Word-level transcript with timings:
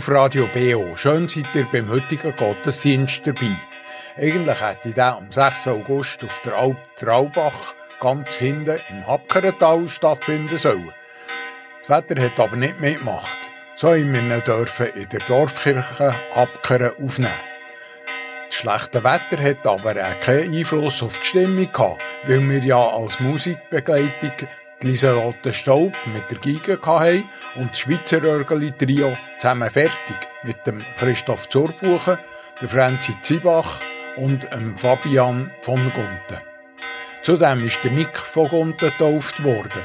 auf 0.00 0.08
Radio 0.08 0.48
BO. 0.54 0.96
Schön 0.96 1.28
seid 1.28 1.54
ihr 1.54 1.66
beim 1.70 1.90
heutigen 1.90 2.34
Gottesdienst 2.34 3.26
dabei. 3.26 3.54
Eigentlich 4.16 4.62
hätte 4.62 4.92
der 4.92 5.16
am 5.18 5.30
6. 5.30 5.66
August 5.68 6.24
auf 6.24 6.40
der 6.42 6.54
Alp 6.54 6.78
Traubach 6.96 7.74
ganz 8.00 8.36
hinten 8.36 8.80
im 8.88 9.06
Hapkerental 9.06 9.90
stattfinden 9.90 10.56
sollen. 10.56 10.90
Das 11.86 11.98
Wetter 12.08 12.22
hat 12.22 12.40
aber 12.40 12.56
nicht 12.56 12.80
mitgemacht. 12.80 13.28
So 13.76 13.88
haben 13.88 14.10
wir 14.14 14.22
ihn 14.22 14.30
in 14.94 15.08
der 15.10 15.20
Dorfkirche 15.28 16.14
Hapkeren 16.34 16.92
aufnehmen. 17.04 17.34
Das 18.46 18.54
schlechte 18.54 19.04
Wetter 19.04 19.42
hat 19.42 19.66
aber 19.66 19.90
auch 19.90 20.20
keinen 20.22 20.54
Einfluss 20.54 21.02
auf 21.02 21.18
die 21.18 21.26
Stimmung 21.26 21.70
gehabt, 21.70 22.00
weil 22.26 22.48
wir 22.48 22.64
ja 22.64 22.88
als 22.88 23.20
Musikbegleitung 23.20 24.48
Lieselotte 24.82 25.52
Staub 25.52 25.94
mit 26.14 26.30
der 26.30 26.38
Giga 26.38 26.78
hatten 26.86 27.28
und 27.56 27.70
das 27.70 27.80
Schweizer 27.80 28.22
Örgeli-Trio 28.22 29.14
zusammen 29.38 29.70
fertig 29.70 30.16
mit 30.42 30.66
dem 30.66 30.80
Christoph 30.98 31.50
Zurbuchen, 31.50 32.16
der 32.62 32.68
Franzi 32.68 33.14
Zibach 33.20 33.78
und 34.16 34.50
dem 34.50 34.78
Fabian 34.78 35.50
von 35.60 35.76
Gunten. 35.76 36.42
Zudem 37.22 37.66
ist 37.66 37.84
der 37.84 37.90
Nick 37.90 38.16
von 38.16 38.48
Gunten 38.48 38.88
getauft 38.88 39.44
worden. 39.44 39.82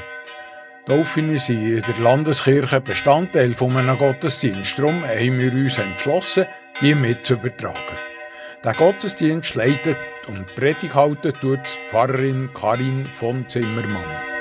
Taufen 0.86 1.38
sind 1.38 1.62
in 1.62 1.82
der 1.82 2.02
Landeskirche 2.02 2.80
Bestandteil 2.80 3.52
von 3.52 3.76
einem 3.76 3.98
Gottesdienst. 3.98 4.78
Darum 4.78 5.04
haben 5.04 5.38
wir 5.38 5.52
uns 5.52 5.76
entschlossen, 5.76 6.46
die 6.80 6.94
mit 6.94 7.26
zu. 7.26 7.38
Der 8.64 8.72
Gottesdienst 8.72 9.56
leitet 9.56 9.98
und 10.26 10.46
Predigt 10.54 10.94
halten 10.94 11.34
tut 11.38 11.60
Pfarrerin 11.90 12.48
Karin 12.54 13.04
von 13.04 13.46
Zimmermann. 13.48 14.35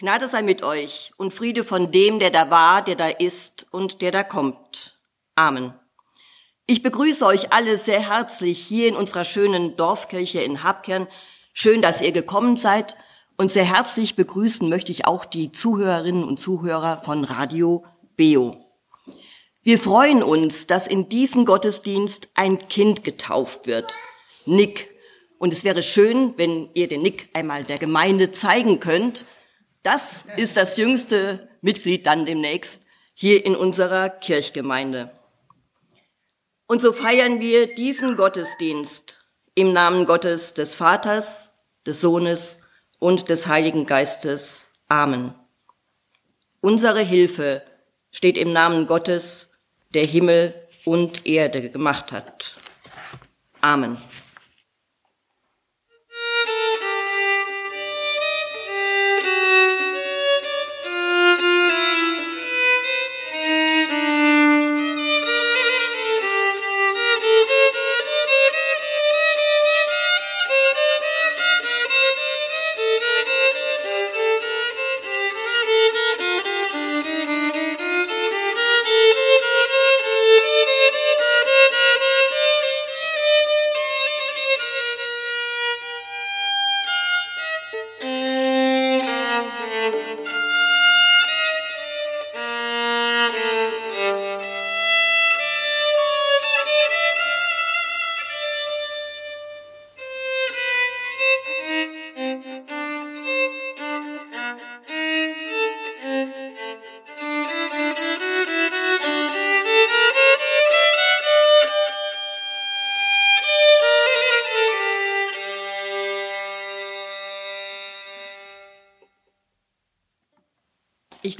Gnade 0.00 0.28
sei 0.28 0.40
mit 0.40 0.62
euch 0.62 1.12
und 1.18 1.34
Friede 1.34 1.62
von 1.62 1.92
dem, 1.92 2.20
der 2.20 2.30
da 2.30 2.48
war, 2.48 2.82
der 2.82 2.96
da 2.96 3.08
ist 3.08 3.66
und 3.70 4.00
der 4.00 4.10
da 4.10 4.22
kommt. 4.22 4.98
Amen. 5.34 5.74
Ich 6.64 6.82
begrüße 6.82 7.26
euch 7.26 7.52
alle 7.52 7.76
sehr 7.76 8.08
herzlich 8.08 8.58
hier 8.60 8.88
in 8.88 8.96
unserer 8.96 9.26
schönen 9.26 9.76
Dorfkirche 9.76 10.40
in 10.40 10.62
Habkern. 10.62 11.06
Schön, 11.52 11.82
dass 11.82 12.00
ihr 12.00 12.12
gekommen 12.12 12.56
seid. 12.56 12.96
Und 13.36 13.50
sehr 13.50 13.66
herzlich 13.66 14.16
begrüßen 14.16 14.66
möchte 14.70 14.90
ich 14.90 15.04
auch 15.04 15.26
die 15.26 15.52
Zuhörerinnen 15.52 16.24
und 16.24 16.40
Zuhörer 16.40 17.02
von 17.04 17.24
Radio 17.24 17.84
Beo. 18.16 18.56
Wir 19.62 19.78
freuen 19.78 20.22
uns, 20.22 20.66
dass 20.66 20.86
in 20.86 21.10
diesem 21.10 21.44
Gottesdienst 21.44 22.30
ein 22.32 22.68
Kind 22.68 23.04
getauft 23.04 23.66
wird. 23.66 23.94
Nick. 24.46 24.88
Und 25.38 25.52
es 25.52 25.62
wäre 25.62 25.82
schön, 25.82 26.32
wenn 26.38 26.70
ihr 26.72 26.88
den 26.88 27.02
Nick 27.02 27.28
einmal 27.34 27.64
der 27.64 27.76
Gemeinde 27.76 28.30
zeigen 28.30 28.80
könnt. 28.80 29.26
Das 29.82 30.26
ist 30.36 30.56
das 30.56 30.76
jüngste 30.76 31.48
Mitglied 31.62 32.06
dann 32.06 32.26
demnächst 32.26 32.84
hier 33.14 33.44
in 33.44 33.56
unserer 33.56 34.08
Kirchgemeinde. 34.08 35.10
Und 36.66 36.80
so 36.80 36.92
feiern 36.92 37.40
wir 37.40 37.74
diesen 37.74 38.16
Gottesdienst 38.16 39.24
im 39.54 39.72
Namen 39.72 40.06
Gottes 40.06 40.54
des 40.54 40.74
Vaters, 40.74 41.56
des 41.86 42.00
Sohnes 42.00 42.60
und 42.98 43.28
des 43.28 43.46
Heiligen 43.46 43.86
Geistes. 43.86 44.68
Amen. 44.88 45.34
Unsere 46.60 47.00
Hilfe 47.00 47.62
steht 48.12 48.36
im 48.36 48.52
Namen 48.52 48.86
Gottes, 48.86 49.50
der 49.94 50.04
Himmel 50.04 50.54
und 50.84 51.26
Erde 51.26 51.70
gemacht 51.70 52.12
hat. 52.12 52.54
Amen. 53.60 53.96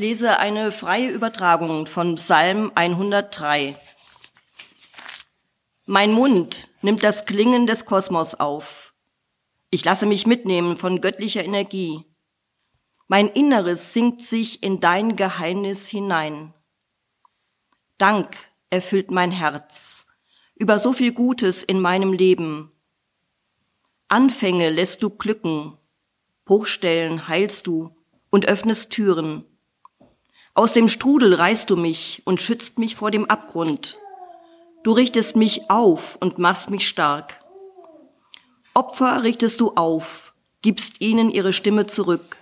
Lese 0.01 0.39
eine 0.39 0.73
freie 0.73 1.11
Übertragung 1.11 1.87
von 1.87 2.15
Psalm 2.15 2.73
103. 2.75 3.77
Mein 5.85 6.13
Mund 6.13 6.69
nimmt 6.81 7.05
das 7.05 7.27
Klingen 7.27 7.67
des 7.67 7.85
Kosmos 7.85 8.35
auf. 8.35 8.95
Ich 9.69 9.85
lasse 9.85 10.07
mich 10.07 10.27
mitnehmen 10.27 10.79
von 10.79 11.03
göttlicher 11.03 11.45
Energie. 11.45 12.03
Mein 13.09 13.29
Inneres 13.29 13.93
sinkt 13.93 14.23
sich 14.23 14.63
in 14.63 14.81
dein 14.81 15.17
Geheimnis 15.17 15.87
hinein. 15.87 16.55
Dank 17.99 18.39
erfüllt 18.71 19.11
mein 19.11 19.31
Herz 19.31 20.07
über 20.55 20.79
so 20.79 20.95
viel 20.95 21.13
Gutes 21.13 21.63
in 21.63 21.79
meinem 21.79 22.15
Leben. 22.15 22.73
Anfänge 24.09 24.71
lässt 24.71 25.03
du 25.03 25.11
glücken, 25.11 25.77
Bruchstellen 26.47 27.29
heilst 27.29 27.67
du 27.67 27.95
und 28.31 28.47
öffnest 28.47 28.93
Türen. 28.93 29.45
Aus 30.55 30.73
dem 30.73 30.89
Strudel 30.89 31.35
reißt 31.35 31.71
du 31.71 31.77
mich 31.77 32.23
und 32.25 32.41
schützt 32.41 32.79
mich 32.79 32.97
vor 32.97 33.11
dem 33.11 33.27
Abgrund. 33.27 33.97
Du 34.83 34.93
richtest 34.93 35.37
mich 35.37 35.71
auf 35.71 36.17
und 36.21 36.39
machst 36.39 36.71
mich 36.71 36.89
stark. 36.89 37.45
Opfer 38.75 39.23
richtest 39.23 39.61
du 39.61 39.73
auf, 39.75 40.35
gibst 40.63 41.01
ihnen 41.01 41.31
ihre 41.31 41.53
Stimme 41.53 41.87
zurück. 41.87 42.37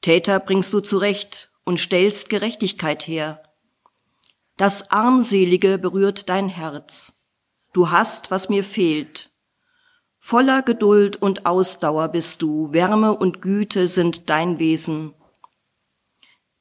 Täter 0.00 0.40
bringst 0.40 0.72
du 0.72 0.80
zurecht 0.80 1.50
und 1.64 1.78
stellst 1.78 2.30
Gerechtigkeit 2.30 3.06
her. 3.06 3.42
Das 4.56 4.90
Armselige 4.90 5.78
berührt 5.78 6.28
dein 6.28 6.48
Herz. 6.48 7.14
Du 7.72 7.90
hast, 7.90 8.30
was 8.30 8.48
mir 8.48 8.64
fehlt. 8.64 9.30
Voller 10.18 10.62
Geduld 10.62 11.16
und 11.16 11.46
Ausdauer 11.46 12.08
bist 12.08 12.42
du, 12.42 12.72
Wärme 12.72 13.16
und 13.16 13.40
Güte 13.40 13.88
sind 13.88 14.28
dein 14.28 14.58
Wesen. 14.58 15.14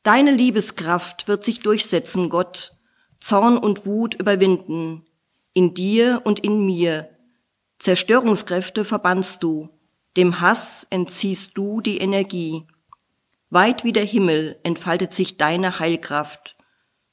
Deine 0.03 0.31
Liebeskraft 0.31 1.27
wird 1.27 1.43
sich 1.43 1.59
durchsetzen, 1.59 2.29
Gott, 2.29 2.73
Zorn 3.19 3.57
und 3.57 3.85
Wut 3.85 4.15
überwinden, 4.15 5.05
in 5.53 5.73
dir 5.73 6.21
und 6.23 6.39
in 6.39 6.65
mir. 6.65 7.09
Zerstörungskräfte 7.79 8.85
verbannst 8.85 9.43
du, 9.43 9.69
dem 10.15 10.41
Hass 10.41 10.87
entziehst 10.89 11.57
du 11.57 11.81
die 11.81 11.97
Energie. 11.97 12.65
Weit 13.49 13.83
wie 13.83 13.93
der 13.93 14.05
Himmel 14.05 14.59
entfaltet 14.63 15.13
sich 15.13 15.37
deine 15.37 15.79
Heilkraft. 15.79 16.55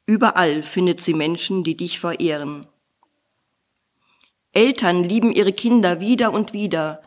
Überall 0.06 0.62
findet 0.62 1.00
sie 1.00 1.14
Menschen, 1.14 1.64
die 1.64 1.76
dich 1.76 1.98
verehren. 1.98 2.66
Eltern 4.52 5.02
lieben 5.02 5.32
ihre 5.32 5.52
Kinder 5.52 6.00
wieder 6.00 6.32
und 6.32 6.52
wieder, 6.52 7.02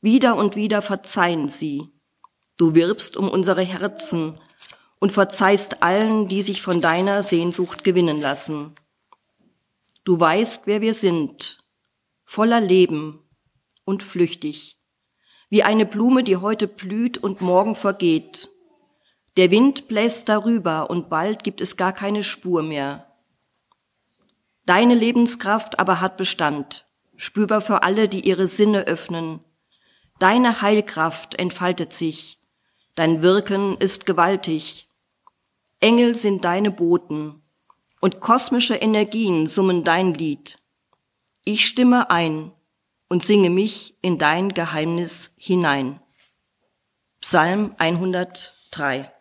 wieder 0.00 0.36
und 0.36 0.56
wieder 0.56 0.82
verzeihen 0.82 1.48
sie. 1.48 1.92
Du 2.56 2.74
wirbst 2.74 3.16
um 3.16 3.28
unsere 3.28 3.62
Herzen, 3.62 4.38
und 5.02 5.10
verzeihst 5.10 5.82
allen, 5.82 6.28
die 6.28 6.44
sich 6.44 6.62
von 6.62 6.80
deiner 6.80 7.24
Sehnsucht 7.24 7.82
gewinnen 7.82 8.20
lassen. 8.20 8.76
Du 10.04 10.20
weißt, 10.20 10.68
wer 10.68 10.80
wir 10.80 10.94
sind, 10.94 11.64
voller 12.24 12.60
Leben 12.60 13.18
und 13.84 14.04
flüchtig, 14.04 14.78
wie 15.50 15.64
eine 15.64 15.86
Blume, 15.86 16.22
die 16.22 16.36
heute 16.36 16.68
blüht 16.68 17.18
und 17.18 17.40
morgen 17.40 17.74
vergeht. 17.74 18.48
Der 19.36 19.50
Wind 19.50 19.88
bläst 19.88 20.28
darüber 20.28 20.88
und 20.88 21.10
bald 21.10 21.42
gibt 21.42 21.60
es 21.60 21.76
gar 21.76 21.92
keine 21.92 22.22
Spur 22.22 22.62
mehr. 22.62 23.12
Deine 24.66 24.94
Lebenskraft 24.94 25.80
aber 25.80 26.00
hat 26.00 26.16
Bestand, 26.16 26.86
spürbar 27.16 27.60
für 27.60 27.82
alle, 27.82 28.08
die 28.08 28.20
ihre 28.20 28.46
Sinne 28.46 28.86
öffnen. 28.86 29.40
Deine 30.20 30.62
Heilkraft 30.62 31.34
entfaltet 31.34 31.92
sich, 31.92 32.38
dein 32.94 33.20
Wirken 33.20 33.76
ist 33.78 34.06
gewaltig, 34.06 34.86
Engel 35.82 36.14
sind 36.14 36.44
deine 36.44 36.70
Boten 36.70 37.42
und 38.00 38.20
kosmische 38.20 38.76
Energien 38.76 39.48
summen 39.48 39.82
dein 39.82 40.14
Lied. 40.14 40.58
Ich 41.44 41.66
stimme 41.66 42.08
ein 42.08 42.52
und 43.08 43.24
singe 43.24 43.50
mich 43.50 43.98
in 44.00 44.16
dein 44.16 44.50
Geheimnis 44.50 45.32
hinein. 45.36 46.00
Psalm 47.20 47.74
103 47.78 49.11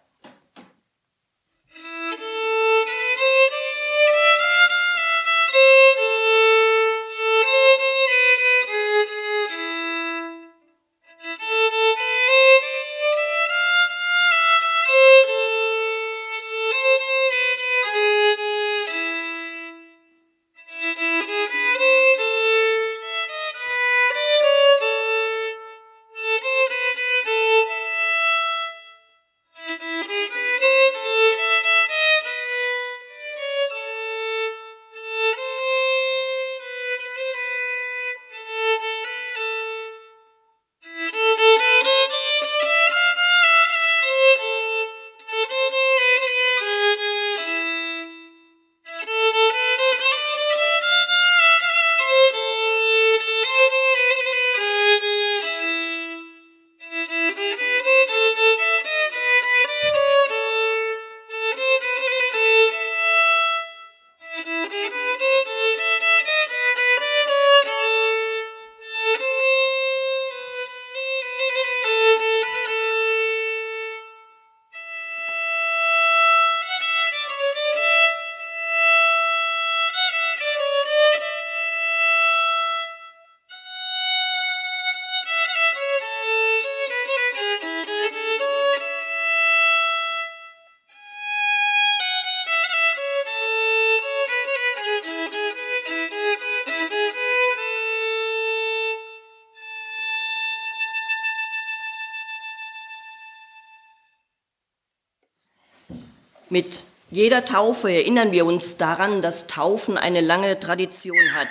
Mit 106.51 106.83
jeder 107.11 107.45
Taufe 107.45 107.89
erinnern 107.89 108.33
wir 108.33 108.45
uns 108.45 108.75
daran, 108.75 109.21
dass 109.21 109.47
Taufen 109.47 109.97
eine 109.97 110.19
lange 110.19 110.59
Tradition 110.59 111.15
hat. 111.33 111.47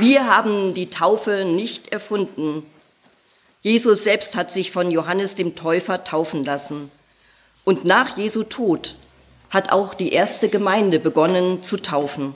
Wir 0.00 0.26
haben 0.26 0.74
die 0.74 0.90
Taufe 0.90 1.44
nicht 1.44 1.92
erfunden. 1.92 2.66
Jesus 3.62 4.02
selbst 4.02 4.34
hat 4.34 4.52
sich 4.52 4.72
von 4.72 4.90
Johannes 4.90 5.36
dem 5.36 5.54
Täufer 5.54 6.02
taufen 6.02 6.44
lassen. 6.44 6.90
Und 7.64 7.84
nach 7.84 8.16
Jesu 8.16 8.42
Tod 8.42 8.96
hat 9.48 9.70
auch 9.70 9.94
die 9.94 10.12
erste 10.12 10.48
Gemeinde 10.48 10.98
begonnen 10.98 11.62
zu 11.62 11.76
taufen. 11.76 12.34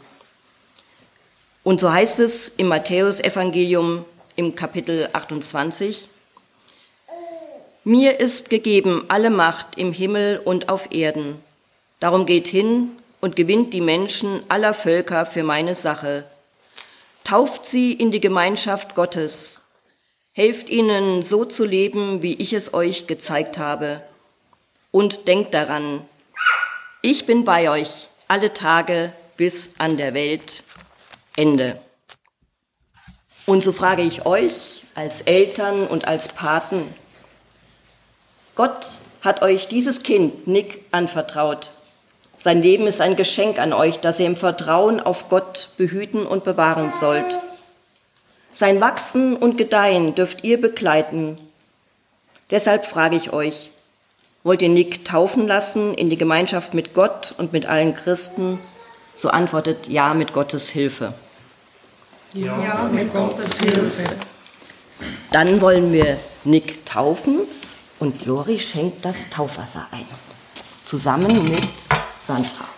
Und 1.65 1.81
so 1.81 1.93
heißt 1.93 2.21
es 2.21 2.53
im 2.57 2.69
Matthäusevangelium 2.69 4.05
im 4.37 4.55
Kapitel 4.55 5.09
28, 5.13 6.09
Mir 7.83 8.21
ist 8.21 8.49
gegeben 8.49 9.07
alle 9.09 9.31
Macht 9.31 9.77
im 9.77 9.93
Himmel 9.93 10.41
und 10.45 10.69
auf 10.69 10.93
Erden. 10.93 11.43
Darum 12.01 12.27
geht 12.27 12.47
hin 12.47 12.91
und 13.21 13.37
gewinnt 13.37 13.73
die 13.73 13.81
Menschen 13.81 14.43
aller 14.49 14.75
Völker 14.75 15.27
für 15.27 15.43
meine 15.43 15.75
Sache. 15.75 16.25
Tauft 17.25 17.65
sie 17.65 17.93
in 17.93 18.11
die 18.11 18.21
Gemeinschaft 18.21 18.95
Gottes. 18.95 19.61
Helft 20.33 20.69
ihnen 20.69 21.23
so 21.23 21.45
zu 21.45 21.65
leben, 21.65 22.23
wie 22.23 22.35
ich 22.35 22.53
es 22.53 22.75
euch 22.75 23.07
gezeigt 23.07 23.57
habe. 23.57 24.03
Und 24.91 25.27
denkt 25.27 25.55
daran, 25.55 26.03
ich 27.03 27.27
bin 27.27 27.45
bei 27.45 27.71
euch 27.71 28.09
alle 28.29 28.53
Tage 28.53 29.13
bis 29.37 29.71
an 29.79 29.97
der 29.97 30.15
Welt 30.15 30.63
Ende. 31.37 31.81
Und 33.47 33.63
so 33.63 33.73
frage 33.73 34.03
ich 34.03 34.27
euch 34.27 34.83
als 34.95 35.23
Eltern 35.23 35.87
und 35.87 36.07
als 36.07 36.29
Paten, 36.29 36.95
Gott 38.55 38.99
hat 39.21 39.43
euch 39.43 39.69
dieses 39.69 40.03
Kind 40.03 40.47
Nick 40.47 40.85
anvertraut. 40.93 41.71
Sein 42.37 42.63
Leben 42.63 42.87
ist 42.87 43.01
ein 43.01 43.17
Geschenk 43.17 43.59
an 43.59 43.73
euch, 43.73 44.01
das 44.01 44.21
ihr 44.21 44.27
im 44.27 44.37
Vertrauen 44.37 45.01
auf 45.01 45.29
Gott 45.29 45.71
behüten 45.77 46.27
und 46.27 46.45
bewahren 46.45 46.91
sollt. 46.91 47.39
Sein 48.53 48.81
Wachsen 48.81 49.37
und 49.37 49.59
Gedeihen 49.59 50.15
dürft 50.15 50.45
ihr 50.45 50.61
begleiten. 50.61 51.39
Deshalb 52.51 52.85
frage 52.85 53.17
ich 53.17 53.33
euch, 53.33 53.71
wollt 54.45 54.63
ihr 54.63 54.69
Nick 54.69 55.05
taufen 55.05 55.47
lassen 55.47 55.95
in 55.95 56.11
die 56.11 56.19
Gemeinschaft 56.19 56.75
mit 56.75 56.95
Gott 56.95 57.35
und 57.39 57.53
mit 57.53 57.67
allen 57.67 57.95
Christen? 57.95 58.59
So 59.17 59.31
antwortet 59.31 59.89
ja 59.89 60.13
mit 60.13 60.33
Gottes 60.33 60.69
Hilfe. 60.69 61.15
Ja, 62.35 62.89
mit 62.93 63.13
Gottes 63.13 63.59
Hilfe. 63.61 64.05
Dann 65.33 65.61
wollen 65.61 65.93
wir 65.93 66.19
Nick 66.45 66.85
taufen 66.85 67.41
und 67.99 68.27
Lori 68.27 68.59
schenkt 68.59 69.05
das 69.05 69.31
Taufwasser 69.31 69.87
ein. 69.91 70.07
Zusammen 70.85 71.49
mit 71.49 71.63
Sandra. 72.27 72.69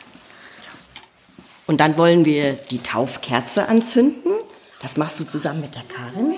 Und 1.67 1.79
dann 1.79 1.97
wollen 1.97 2.25
wir 2.25 2.53
die 2.55 2.83
Taufkerze 2.83 3.69
anzünden. 3.69 4.33
Das 4.81 4.97
machst 4.97 5.19
du 5.19 5.25
zusammen 5.25 5.61
mit 5.61 5.75
der 5.75 5.83
Karin. 5.83 6.35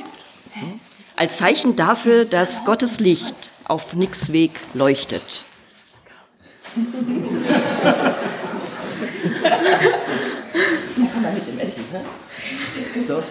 Als 1.17 1.37
Zeichen 1.37 1.77
dafür, 1.77 2.25
dass 2.25 2.65
Gottes 2.65 3.01
Licht 3.01 3.35
auf 3.65 3.93
Nicks 3.95 4.33
Weg 4.33 4.53
leuchtet. 4.75 5.45
So. 13.07 13.23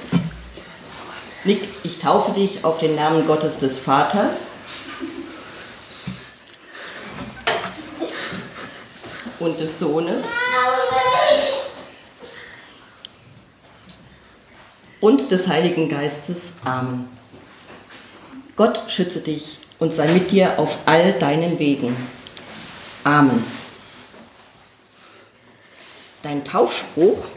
Nick, 1.45 1.67
ich 1.83 1.99
taufe 1.99 2.33
dich 2.33 2.63
auf 2.63 2.77
den 2.77 2.95
Namen 2.95 3.25
Gottes 3.25 3.59
des 3.59 3.79
Vaters 3.79 4.56
und 9.39 9.59
des 9.59 9.79
Sohnes 9.79 10.23
und 14.99 15.31
des 15.31 15.47
Heiligen 15.47 15.89
Geistes. 15.89 16.55
Amen. 16.65 17.07
Gott 18.55 18.83
schütze 18.87 19.19
dich 19.19 19.59
und 19.79 19.93
sei 19.93 20.07
mit 20.07 20.31
dir 20.31 20.57
auf 20.57 20.79
all 20.85 21.13
deinen 21.13 21.59
Wegen. 21.59 21.95
Amen. 23.03 23.43
Dein 26.23 26.43
Taufspruch, 26.43 27.27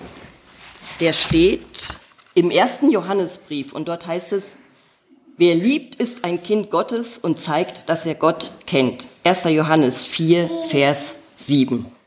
der 0.98 1.12
steht 1.12 1.88
im 2.34 2.50
ersten 2.50 2.90
Johannesbrief 2.90 3.72
und 3.72 3.86
dort 3.88 4.06
heißt 4.06 4.32
es, 4.32 4.58
wer 5.36 5.54
liebt, 5.54 5.96
ist 5.96 6.24
ein 6.24 6.42
Kind 6.42 6.70
Gottes 6.70 7.18
und 7.18 7.38
zeigt, 7.38 7.88
dass 7.88 8.06
er 8.06 8.14
Gott 8.14 8.50
kennt. 8.66 9.06
1. 9.24 9.44
Johannes 9.44 10.06
4, 10.06 10.50
Vers 10.68 11.18
7. 11.40 11.99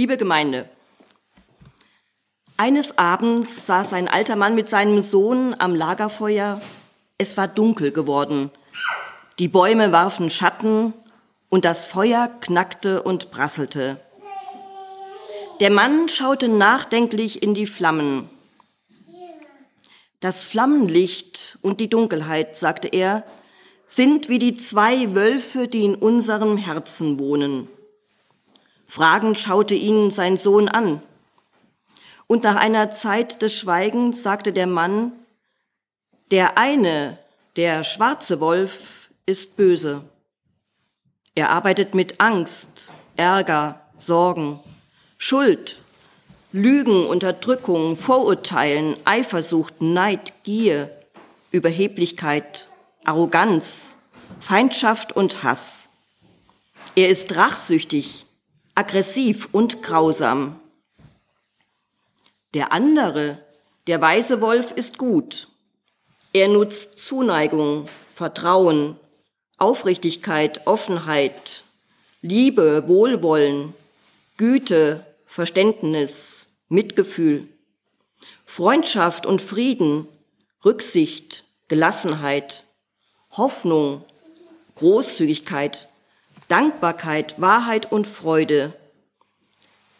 Liebe 0.00 0.16
Gemeinde, 0.16 0.66
eines 2.56 2.96
Abends 2.96 3.66
saß 3.66 3.92
ein 3.92 4.08
alter 4.08 4.34
Mann 4.34 4.54
mit 4.54 4.66
seinem 4.66 5.02
Sohn 5.02 5.54
am 5.58 5.74
Lagerfeuer. 5.74 6.62
Es 7.18 7.36
war 7.36 7.46
dunkel 7.46 7.92
geworden. 7.92 8.50
Die 9.38 9.48
Bäume 9.48 9.92
warfen 9.92 10.30
Schatten 10.30 10.94
und 11.50 11.66
das 11.66 11.86
Feuer 11.86 12.30
knackte 12.40 13.02
und 13.02 13.30
prasselte. 13.30 14.00
Der 15.60 15.70
Mann 15.70 16.08
schaute 16.08 16.48
nachdenklich 16.48 17.42
in 17.42 17.52
die 17.52 17.66
Flammen. 17.66 18.30
Das 20.20 20.44
Flammenlicht 20.44 21.58
und 21.60 21.78
die 21.78 21.90
Dunkelheit, 21.90 22.56
sagte 22.56 22.88
er, 22.88 23.22
sind 23.86 24.30
wie 24.30 24.38
die 24.38 24.56
zwei 24.56 25.14
Wölfe, 25.14 25.68
die 25.68 25.84
in 25.84 25.94
unserem 25.94 26.56
Herzen 26.56 27.18
wohnen. 27.18 27.68
Fragend 28.90 29.38
schaute 29.38 29.74
ihn 29.74 30.10
sein 30.10 30.36
Sohn 30.36 30.68
an. 30.68 31.00
Und 32.26 32.42
nach 32.42 32.56
einer 32.56 32.90
Zeit 32.90 33.40
des 33.40 33.56
Schweigens 33.56 34.24
sagte 34.24 34.52
der 34.52 34.66
Mann, 34.66 35.12
der 36.32 36.58
eine, 36.58 37.16
der 37.54 37.84
schwarze 37.84 38.40
Wolf, 38.40 39.10
ist 39.26 39.56
böse. 39.56 40.02
Er 41.36 41.50
arbeitet 41.50 41.94
mit 41.94 42.20
Angst, 42.20 42.90
Ärger, 43.14 43.80
Sorgen, 43.96 44.58
Schuld, 45.18 45.78
Lügen, 46.50 47.06
Unterdrückung, 47.06 47.96
Vorurteilen, 47.96 48.96
Eifersucht, 49.04 49.80
Neid, 49.80 50.32
Gier, 50.42 50.90
Überheblichkeit, 51.52 52.66
Arroganz, 53.04 53.98
Feindschaft 54.40 55.12
und 55.12 55.44
Hass. 55.44 55.90
Er 56.96 57.08
ist 57.08 57.36
rachsüchtig, 57.36 58.26
aggressiv 58.80 59.50
und 59.52 59.82
grausam. 59.82 60.58
Der 62.54 62.72
andere, 62.72 63.44
der 63.86 64.00
weiße 64.00 64.40
Wolf, 64.40 64.72
ist 64.72 64.96
gut. 64.96 65.48
Er 66.32 66.48
nutzt 66.48 66.98
Zuneigung, 66.98 67.86
Vertrauen, 68.14 68.96
Aufrichtigkeit, 69.58 70.66
Offenheit, 70.66 71.64
Liebe, 72.22 72.88
Wohlwollen, 72.88 73.74
Güte, 74.38 75.04
Verständnis, 75.26 76.48
Mitgefühl, 76.70 77.48
Freundschaft 78.46 79.26
und 79.26 79.42
Frieden, 79.42 80.08
Rücksicht, 80.64 81.44
Gelassenheit, 81.68 82.64
Hoffnung, 83.32 84.06
Großzügigkeit, 84.76 85.89
Dankbarkeit, 86.50 87.40
Wahrheit 87.40 87.92
und 87.92 88.08
Freude. 88.08 88.72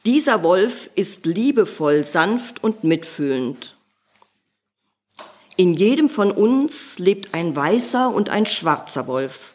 Dieser 0.04 0.42
Wolf 0.42 0.90
ist 0.96 1.24
liebevoll, 1.24 2.04
sanft 2.04 2.64
und 2.64 2.82
mitfühlend. 2.82 3.76
In 5.56 5.74
jedem 5.74 6.08
von 6.08 6.32
uns 6.32 6.98
lebt 6.98 7.34
ein 7.34 7.54
weißer 7.54 8.12
und 8.12 8.30
ein 8.30 8.46
schwarzer 8.46 9.06
Wolf. 9.06 9.54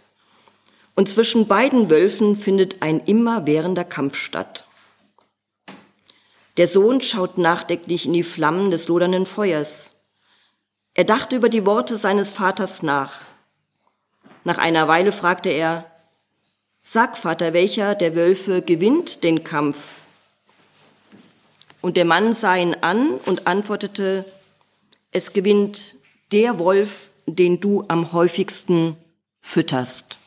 Und 0.96 1.10
zwischen 1.10 1.48
beiden 1.48 1.90
Wölfen 1.90 2.38
findet 2.38 2.82
ein 2.82 3.02
immerwährender 3.02 3.84
Kampf 3.84 4.16
statt. 4.16 4.66
Der 6.56 6.70
Sohn 6.70 7.02
schaut 7.02 7.38
nachdenklich 7.38 8.06
in 8.06 8.14
die 8.14 8.24
Flammen 8.24 8.72
des 8.72 8.88
lodernden 8.88 9.26
Feuers. 9.26 9.98
Er 10.94 11.04
dachte 11.04 11.36
über 11.36 11.50
die 11.50 11.66
Worte 11.66 11.98
seines 11.98 12.32
Vaters 12.32 12.84
nach. 12.84 13.20
Nach 14.46 14.60
einer 14.60 14.88
Weile 14.88 15.12
fragte 15.12 15.50
er, 15.50 15.92
Sag, 16.88 17.18
Vater, 17.18 17.54
welcher 17.54 17.96
der 17.96 18.16
Wölfe 18.16 18.62
gewinnt 18.62 19.24
den 19.24 19.44
Kampf? 19.44 19.76
Und 21.82 21.98
der 21.98 22.06
Mann 22.06 22.36
sah 22.36 22.56
ihn 22.58 22.76
an 22.76 23.16
und 23.26 23.48
antwortete, 23.48 24.24
es 25.10 25.34
gewinnt 25.34 25.96
der 26.32 26.60
Wolf, 26.60 27.10
den 27.26 27.60
du 27.60 27.84
am 27.88 28.14
häufigsten 28.14 28.98
fütterst. 29.42 30.18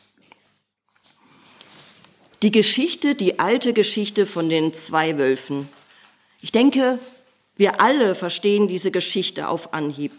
Die 2.41 2.51
Geschichte, 2.51 3.15
die 3.15 3.39
alte 3.39 3.71
Geschichte 3.71 4.25
von 4.25 4.49
den 4.49 4.73
zwei 4.73 5.17
Wölfen. 5.17 5.69
Ich 6.41 6.51
denke, 6.51 6.99
wir 7.55 7.79
alle 7.79 8.15
verstehen 8.15 8.67
diese 8.67 8.91
Geschichte 8.91 9.47
auf 9.47 9.73
Anhieb. 9.73 10.11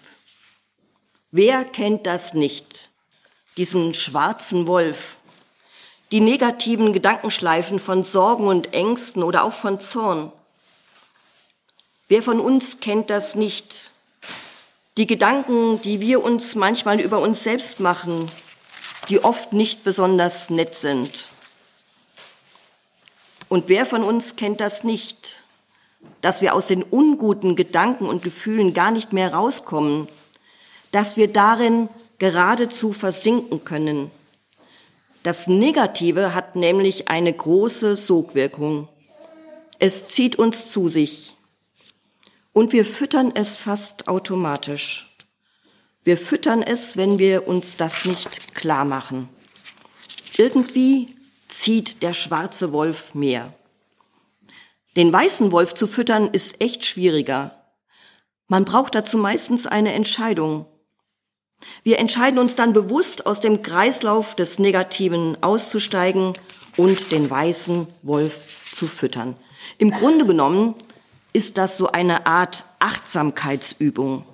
Wer 1.31 1.67
kennt 1.67 2.07
das 2.07 2.33
nicht? 2.33 2.89
Diesen 3.59 3.93
schwarzen 3.93 4.67
Wolf, 4.67 5.19
die 6.13 6.21
negativen 6.21 6.93
Gedankenschleifen 6.93 7.79
von 7.79 8.03
Sorgen 8.03 8.47
und 8.47 8.75
Ängsten 8.75 9.23
oder 9.23 9.45
auch 9.45 9.53
von 9.53 9.79
Zorn. 9.79 10.33
Wer 12.09 12.23
von 12.23 12.41
uns 12.41 12.81
kennt 12.81 13.11
das 13.11 13.37
nicht? 13.37 13.93
Die 14.97 15.07
Gedanken, 15.07 15.81
die 15.83 16.01
wir 16.01 16.25
uns 16.25 16.57
manchmal 16.57 17.01
über 17.01 17.21
uns 17.21 17.45
selbst 17.45 17.79
machen, 17.79 18.29
die 19.09 19.23
oft 19.23 19.53
nicht 19.53 19.85
besonders 19.85 20.51
nett 20.51 20.75
sind. 20.75 21.29
Und 23.49 23.69
wer 23.69 23.87
von 23.87 24.03
uns 24.03 24.35
kennt 24.35 24.61
das 24.61 24.83
nicht? 24.83 25.43
Dass 26.23 26.43
wir 26.43 26.55
aus 26.55 26.67
den 26.67 26.83
unguten 26.83 27.55
Gedanken 27.55 28.07
und 28.07 28.23
Gefühlen 28.23 28.75
gar 28.75 28.91
nicht 28.91 29.13
mehr 29.13 29.33
rauskommen, 29.33 30.09
dass 30.91 31.17
wir 31.17 31.33
darin 31.33 31.89
geradezu 32.19 32.93
versinken 32.93 33.65
können 33.65 34.11
das 35.23 35.47
Negative 35.47 36.35
hat 36.35 36.57
nämlich 36.57 37.09
eine 37.09 37.33
große 37.33 37.97
Sogwirkung. 37.97 38.89
Es 39.79 40.09
zieht 40.09 40.37
uns 40.37 40.71
zu 40.71 40.89
sich. 40.89 41.37
Und 42.53 42.73
wir 42.73 42.85
füttern 42.85 43.33
es 43.35 43.57
fast 43.57 44.09
automatisch. 44.09 45.17
Wir 46.03 46.17
füttern 46.17 46.63
es, 46.63 46.97
wenn 46.97 47.19
wir 47.19 47.47
uns 47.47 47.77
das 47.77 48.07
nicht 48.07 48.55
klar 48.55 48.85
machen. 48.85 49.29
Irgendwie 50.37 51.15
zieht 51.49 52.03
der 52.03 52.15
schwarze 52.15 52.73
Wolf 52.73 53.15
mehr. 53.15 53.53
Den 54.97 55.13
weißen 55.13 55.53
Wolf 55.53 55.75
zu 55.75 55.87
füttern 55.87 56.31
ist 56.33 56.61
echt 56.61 56.85
schwieriger. 56.85 57.61
Man 58.49 58.65
braucht 58.65 58.95
dazu 58.95 59.19
meistens 59.19 59.67
eine 59.67 59.93
Entscheidung. 59.93 60.67
Wir 61.83 61.99
entscheiden 61.99 62.39
uns 62.39 62.55
dann 62.55 62.73
bewusst, 62.73 63.27
aus 63.27 63.41
dem 63.41 63.63
Kreislauf 63.63 64.35
des 64.35 64.59
Negativen 64.59 65.43
auszusteigen 65.43 66.35
und 66.77 67.11
den 67.11 67.29
weißen 67.29 67.87
Wolf 68.03 68.67
zu 68.75 68.87
füttern. 68.87 69.37
Im 69.79 69.91
Grunde 69.91 70.27
genommen 70.27 70.75
ist 71.33 71.59
das 71.59 71.77
so 71.77 71.93
eine 71.93 72.27
Art 72.27 72.65
Achtsamkeitsübung. 72.79 74.25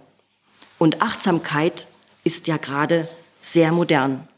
Und 0.79 1.03
Achtsamkeit 1.03 1.87
ist 2.25 2.47
ja 2.47 2.57
gerade 2.57 3.09
sehr 3.41 3.73
modern. 3.73 4.29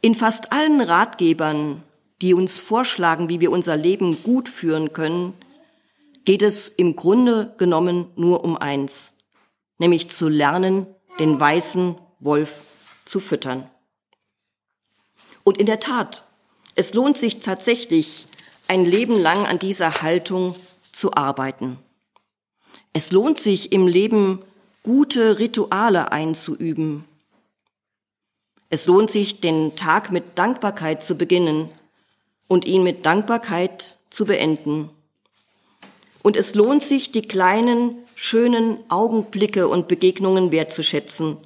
In 0.00 0.14
fast 0.14 0.52
allen 0.52 0.80
Ratgebern, 0.80 1.82
die 2.22 2.34
uns 2.34 2.60
vorschlagen, 2.60 3.28
wie 3.28 3.40
wir 3.40 3.50
unser 3.50 3.76
Leben 3.76 4.22
gut 4.22 4.48
führen 4.48 4.92
können, 4.92 5.34
geht 6.24 6.42
es 6.42 6.68
im 6.68 6.94
Grunde 6.94 7.54
genommen 7.58 8.06
nur 8.14 8.44
um 8.44 8.56
eins, 8.56 9.14
nämlich 9.78 10.10
zu 10.10 10.28
lernen, 10.28 10.86
den 11.18 11.38
weißen 11.38 11.96
Wolf 12.20 12.62
zu 13.04 13.20
füttern. 13.20 13.68
Und 15.44 15.58
in 15.58 15.66
der 15.66 15.80
Tat, 15.80 16.24
es 16.74 16.94
lohnt 16.94 17.16
sich 17.16 17.40
tatsächlich, 17.40 18.26
ein 18.66 18.84
Leben 18.84 19.18
lang 19.18 19.46
an 19.46 19.58
dieser 19.58 20.02
Haltung 20.02 20.54
zu 20.92 21.14
arbeiten. 21.14 21.78
Es 22.92 23.12
lohnt 23.12 23.38
sich 23.38 23.72
im 23.72 23.86
Leben, 23.86 24.42
gute 24.82 25.38
Rituale 25.38 26.12
einzuüben. 26.12 27.04
Es 28.70 28.86
lohnt 28.86 29.10
sich, 29.10 29.40
den 29.40 29.76
Tag 29.76 30.10
mit 30.10 30.36
Dankbarkeit 30.36 31.02
zu 31.02 31.16
beginnen 31.16 31.70
und 32.46 32.66
ihn 32.66 32.82
mit 32.82 33.06
Dankbarkeit 33.06 33.98
zu 34.10 34.26
beenden. 34.26 34.90
Und 36.22 36.36
es 36.36 36.54
lohnt 36.54 36.82
sich, 36.82 37.12
die 37.12 37.22
kleinen, 37.22 37.96
schönen 38.20 38.78
Augenblicke 38.90 39.68
und 39.68 39.86
Begegnungen 39.86 40.50
wertzuschätzen 40.50 41.36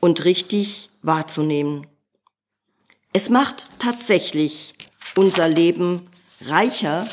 und 0.00 0.24
richtig 0.24 0.88
wahrzunehmen. 1.02 1.86
Es 3.12 3.28
macht 3.28 3.68
tatsächlich 3.78 4.74
unser 5.14 5.46
Leben 5.46 6.08
reicher, 6.40 7.06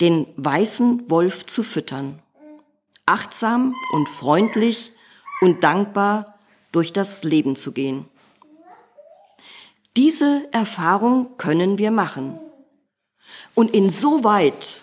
den 0.00 0.26
weißen 0.36 1.10
Wolf 1.10 1.44
zu 1.44 1.62
füttern, 1.62 2.18
achtsam 3.04 3.74
und 3.92 4.08
freundlich 4.08 4.92
und 5.42 5.62
dankbar 5.62 6.38
durch 6.72 6.94
das 6.94 7.22
Leben 7.22 7.54
zu 7.54 7.72
gehen. 7.72 8.08
Diese 9.94 10.48
Erfahrung 10.52 11.36
können 11.36 11.76
wir 11.76 11.90
machen. 11.90 12.40
Und 13.54 13.74
insoweit 13.74 14.80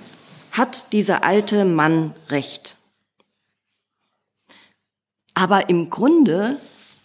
hat 0.51 0.91
dieser 0.91 1.23
alte 1.23 1.65
Mann 1.65 2.13
recht. 2.29 2.77
Aber 5.33 5.69
im 5.69 5.89
Grunde 5.89 6.59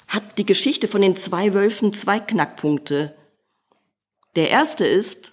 hat 0.07 0.39
die 0.39 0.47
Geschichte 0.47 0.89
von 0.89 1.03
den 1.03 1.17
zwei 1.17 1.55
Wölfen 1.55 1.93
zwei 1.93 2.19
Knackpunkte. 2.19 3.15
Der 4.37 4.51
erste 4.51 4.87
ist, 4.87 5.33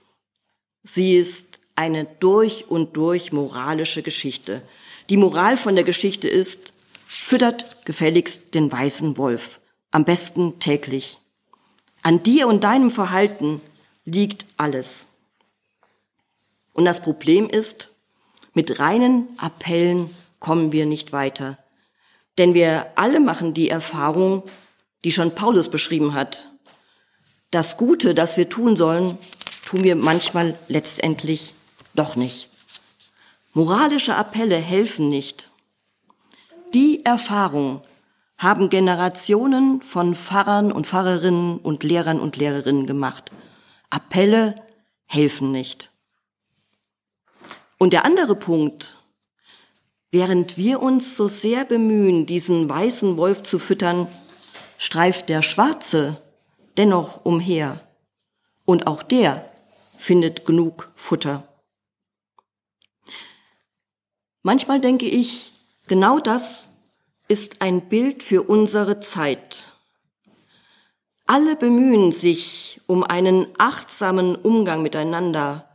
sie 0.84 1.16
ist 1.18 1.60
eine 1.76 2.06
durch 2.06 2.70
und 2.70 2.96
durch 2.98 3.32
moralische 3.34 4.02
Geschichte. 4.02 4.62
Die 5.10 5.18
Moral 5.18 5.58
von 5.58 5.76
der 5.76 5.84
Geschichte 5.84 6.28
ist, 6.28 6.74
füttert 7.08 7.86
gefälligst 7.86 8.54
den 8.54 8.72
weißen 8.72 9.18
Wolf, 9.18 9.60
am 9.92 10.06
besten 10.06 10.60
täglich. 10.60 11.20
An 12.02 12.24
dir 12.24 12.48
und 12.48 12.64
deinem 12.64 12.92
Verhalten 12.92 13.62
liegt 14.06 14.46
alles. 14.58 15.08
Und 16.74 16.86
das 16.86 17.02
Problem 17.02 17.50
ist, 17.50 17.90
mit 18.54 18.80
reinen 18.80 19.28
Appellen 19.38 20.10
kommen 20.40 20.72
wir 20.72 20.86
nicht 20.86 21.12
weiter. 21.12 21.58
Denn 22.38 22.54
wir 22.54 22.88
alle 22.95 23.19
machen 23.19 23.54
die 23.54 23.69
Erfahrung, 23.69 24.43
die 25.04 25.12
schon 25.12 25.36
Paulus 25.36 25.69
beschrieben 25.69 26.13
hat. 26.13 26.50
Das 27.52 27.78
Gute, 27.78 28.13
das 28.13 28.38
wir 28.38 28.50
tun 28.50 28.76
sollen, 28.76 29.17
tun 29.65 29.84
wir 29.84 29.95
manchmal 29.95 30.58
letztendlich 30.67 31.54
doch 31.93 32.15
nicht. 32.15 32.50
Moralische 33.54 34.15
Appelle 34.15 34.58
helfen 34.58 35.08
nicht. 35.08 35.50
Die 36.74 37.06
Erfahrung 37.06 37.82
haben 38.38 38.69
Generationen 38.69 39.82
von 39.82 40.13
Pfarrern 40.13 40.74
und 40.74 40.88
Pfarrerinnen 40.88 41.58
und 41.58 41.84
Lehrern 41.84 42.19
und 42.19 42.36
Lehrerinnen 42.36 42.86
gemacht. 42.86 43.32
Appelle 43.89 44.56
helfen 45.06 45.52
nicht. 45.52 45.89
Und 47.78 47.93
der 47.93 48.04
andere 48.04 48.36
Punkt, 48.36 48.95
während 50.12 50.58
wir 50.58 50.82
uns 50.82 51.15
so 51.15 51.28
sehr 51.28 51.65
bemühen, 51.65 52.26
diesen 52.26 52.70
weißen 52.70 53.18
Wolf 53.18 53.44
zu 53.44 53.60
füttern, 53.60 54.08
streift 54.78 55.30
der 55.30 55.41
schwarze 55.41 56.22
dennoch 56.78 57.26
umher. 57.26 57.80
Und 58.65 58.88
auch 58.88 59.04
der 59.04 59.50
findet 59.98 60.46
genug 60.46 60.91
Futter. 60.96 61.48
Manchmal 64.41 64.80
denke 64.80 65.06
ich, 65.06 65.52
genau 65.88 66.20
das 66.20 66.70
ist 67.28 67.62
ein 67.62 67.89
Bild 67.89 68.22
für 68.22 68.44
unsere 68.44 69.00
Zeit. 69.00 69.74
Alle 71.26 71.56
bemühen 71.56 72.12
sich 72.12 72.82
um 72.86 73.04
einen 73.04 73.48
achtsamen 73.58 74.36
Umgang 74.36 74.84
miteinander, 74.84 75.68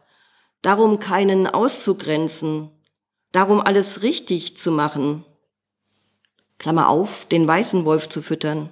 darum 0.63 1.01
keinen 1.01 1.49
auszugrenzen, 1.49 2.71
darum 3.33 3.61
alles 3.61 4.03
richtig 4.03 4.57
zu 4.57 4.71
machen. 4.73 5.25
Klammer 6.59 6.89
auf, 6.89 7.27
den 7.27 7.47
weißen 7.47 7.85
Wolf 7.85 8.09
zu 8.09 8.23
füttern. 8.23 8.71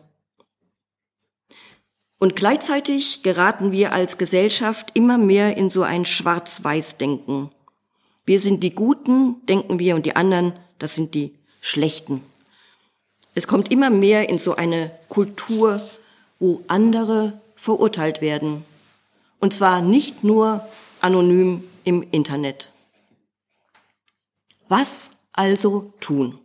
Und 2.18 2.35
gleichzeitig 2.35 3.23
geraten 3.23 3.71
wir 3.71 3.92
als 3.92 4.18
Gesellschaft 4.18 4.90
immer 4.94 5.18
mehr 5.18 5.57
in 5.57 5.71
so 5.71 5.83
ein 5.83 6.05
Schwarz-Weiß-Denken. 6.05 7.51
Wir 8.27 8.40
sind 8.40 8.62
die 8.62 8.75
Guten, 8.75 9.47
denken 9.47 9.79
wir, 9.79 9.94
und 9.94 10.05
die 10.05 10.16
anderen, 10.16 10.53
das 10.79 10.94
sind 10.94 11.14
die 11.14 11.35
Schlechten. 11.61 12.23
Es 13.35 13.47
kommt 13.47 13.71
immer 13.71 13.88
mehr 13.88 14.29
in 14.29 14.38
so 14.38 14.57
eine 14.57 14.90
Kultur, 15.09 15.81
wo 16.40 16.62
andere 16.66 17.40
verurteilt 17.55 18.21
werden. 18.21 18.64
Und 19.38 19.55
zwar 19.55 19.81
nicht 19.81 20.25
nur 20.25 20.66
anonym 21.01 21.64
im 21.85 22.07
Internet. 22.11 22.73
Was 24.68 25.12
also 25.33 25.94
tun? 25.98 26.38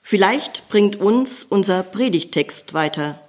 Vielleicht 0.00 0.68
bringt 0.68 0.96
uns 0.96 1.44
unser 1.44 1.82
Predigtext 1.82 2.72
weiter. 2.72 3.20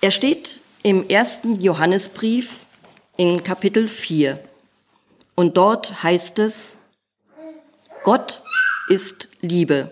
Er 0.00 0.12
steht 0.12 0.60
im 0.84 1.08
ersten 1.08 1.60
Johannesbrief 1.60 2.60
in 3.16 3.42
Kapitel 3.42 3.88
4. 3.88 4.38
Und 5.34 5.56
dort 5.56 6.04
heißt 6.04 6.38
es, 6.38 6.78
Gott 8.04 8.40
ist 8.88 9.28
Liebe. 9.40 9.90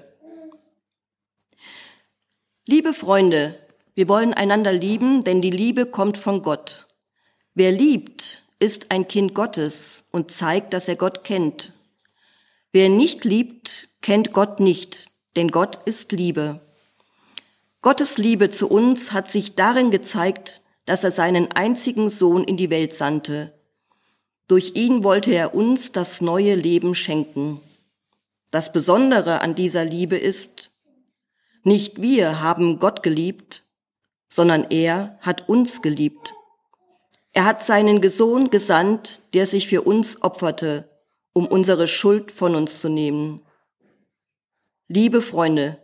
Liebe 2.64 2.94
Freunde, 2.94 3.58
wir 3.96 4.08
wollen 4.08 4.32
einander 4.32 4.72
lieben, 4.72 5.24
denn 5.24 5.40
die 5.40 5.50
Liebe 5.50 5.84
kommt 5.84 6.16
von 6.16 6.42
Gott. 6.42 6.86
Wer 7.54 7.72
liebt, 7.72 8.44
ist 8.60 8.92
ein 8.92 9.08
Kind 9.08 9.34
Gottes 9.34 10.04
und 10.12 10.30
zeigt, 10.30 10.72
dass 10.72 10.86
er 10.86 10.96
Gott 10.96 11.24
kennt. 11.24 11.73
Wer 12.74 12.88
nicht 12.88 13.24
liebt, 13.24 13.86
kennt 14.02 14.32
Gott 14.32 14.58
nicht, 14.58 15.08
denn 15.36 15.52
Gott 15.52 15.78
ist 15.84 16.10
Liebe. 16.10 16.60
Gottes 17.82 18.18
Liebe 18.18 18.50
zu 18.50 18.68
uns 18.68 19.12
hat 19.12 19.28
sich 19.28 19.54
darin 19.54 19.92
gezeigt, 19.92 20.60
dass 20.84 21.04
er 21.04 21.12
seinen 21.12 21.52
einzigen 21.52 22.08
Sohn 22.08 22.42
in 22.42 22.56
die 22.56 22.70
Welt 22.70 22.92
sandte. 22.92 23.56
Durch 24.48 24.74
ihn 24.74 25.04
wollte 25.04 25.30
er 25.32 25.54
uns 25.54 25.92
das 25.92 26.20
neue 26.20 26.56
Leben 26.56 26.96
schenken. 26.96 27.60
Das 28.50 28.72
Besondere 28.72 29.40
an 29.40 29.54
dieser 29.54 29.84
Liebe 29.84 30.16
ist, 30.16 30.72
nicht 31.62 32.02
wir 32.02 32.40
haben 32.40 32.80
Gott 32.80 33.04
geliebt, 33.04 33.62
sondern 34.28 34.68
er 34.70 35.16
hat 35.20 35.48
uns 35.48 35.80
geliebt. 35.80 36.34
Er 37.30 37.44
hat 37.44 37.64
seinen 37.64 38.02
Sohn 38.10 38.50
gesandt, 38.50 39.20
der 39.32 39.46
sich 39.46 39.68
für 39.68 39.82
uns 39.82 40.24
opferte, 40.24 40.88
um 41.34 41.46
unsere 41.46 41.86
Schuld 41.86 42.32
von 42.32 42.54
uns 42.54 42.80
zu 42.80 42.88
nehmen. 42.88 43.42
Liebe 44.88 45.20
Freunde, 45.20 45.78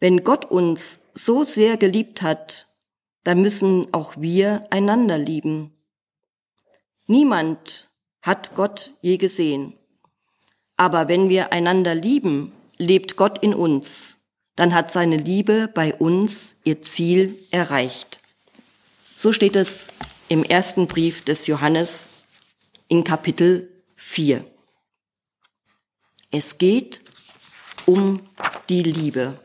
wenn 0.00 0.24
Gott 0.24 0.46
uns 0.46 1.02
so 1.12 1.44
sehr 1.44 1.76
geliebt 1.76 2.22
hat, 2.22 2.66
dann 3.24 3.42
müssen 3.42 3.92
auch 3.92 4.14
wir 4.16 4.66
einander 4.70 5.18
lieben. 5.18 5.74
Niemand 7.06 7.90
hat 8.22 8.54
Gott 8.54 8.94
je 9.02 9.18
gesehen. 9.18 9.74
Aber 10.78 11.08
wenn 11.08 11.28
wir 11.28 11.52
einander 11.52 11.94
lieben, 11.94 12.52
lebt 12.78 13.16
Gott 13.16 13.42
in 13.42 13.52
uns 13.52 14.18
dann 14.58 14.74
hat 14.74 14.90
seine 14.90 15.16
Liebe 15.16 15.70
bei 15.72 15.94
uns 15.94 16.56
ihr 16.64 16.82
Ziel 16.82 17.38
erreicht. 17.52 18.18
So 19.16 19.32
steht 19.32 19.54
es 19.54 19.86
im 20.28 20.42
ersten 20.42 20.88
Brief 20.88 21.24
des 21.24 21.46
Johannes 21.46 22.10
in 22.88 23.04
Kapitel 23.04 23.70
4. 23.94 24.44
Es 26.30 26.58
geht 26.58 27.00
um 27.86 28.20
die 28.68 28.82
Liebe. 28.82 29.38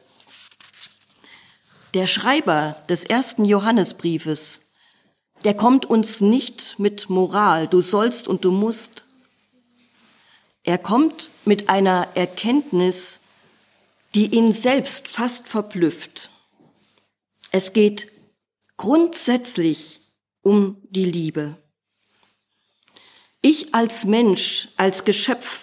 Der 1.94 2.08
Schreiber 2.08 2.84
des 2.90 3.04
ersten 3.04 3.46
Johannesbriefes, 3.46 4.62
der 5.44 5.54
kommt 5.54 5.86
uns 5.86 6.22
nicht 6.22 6.80
mit 6.80 7.10
Moral, 7.10 7.68
du 7.68 7.82
sollst 7.82 8.28
und 8.28 8.44
du 8.46 8.52
musst. 8.52 9.04
Er 10.64 10.78
kommt 10.78 11.30
mit 11.46 11.70
einer 11.70 12.08
Erkenntnis 12.16 13.20
die 14.14 14.28
ihn 14.36 14.54
selbst 14.54 15.08
fast 15.08 15.48
verblüfft. 15.48 16.30
Es 17.52 17.74
geht 17.74 18.12
grundsätzlich 18.78 20.00
um 20.42 20.78
die 20.90 21.06
Liebe. 21.06 21.56
Ich 23.42 23.74
als 23.74 24.06
Mensch, 24.06 24.70
als 24.78 25.04
Geschöpf, 25.04 25.63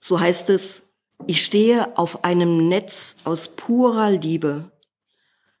so 0.00 0.18
heißt 0.18 0.50
es, 0.50 0.84
ich 1.26 1.44
stehe 1.44 1.96
auf 1.98 2.24
einem 2.24 2.68
Netz 2.68 3.18
aus 3.24 3.48
purer 3.48 4.10
Liebe. 4.10 4.70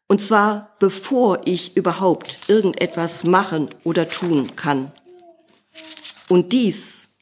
Und 0.08 0.20
zwar 0.20 0.74
bevor 0.80 1.46
ich 1.46 1.76
überhaupt 1.76 2.48
irgendetwas 2.48 3.24
machen 3.24 3.70
oder 3.84 4.08
tun 4.08 4.56
kann. 4.56 4.90
Und 6.28 6.52
dies, 6.52 7.16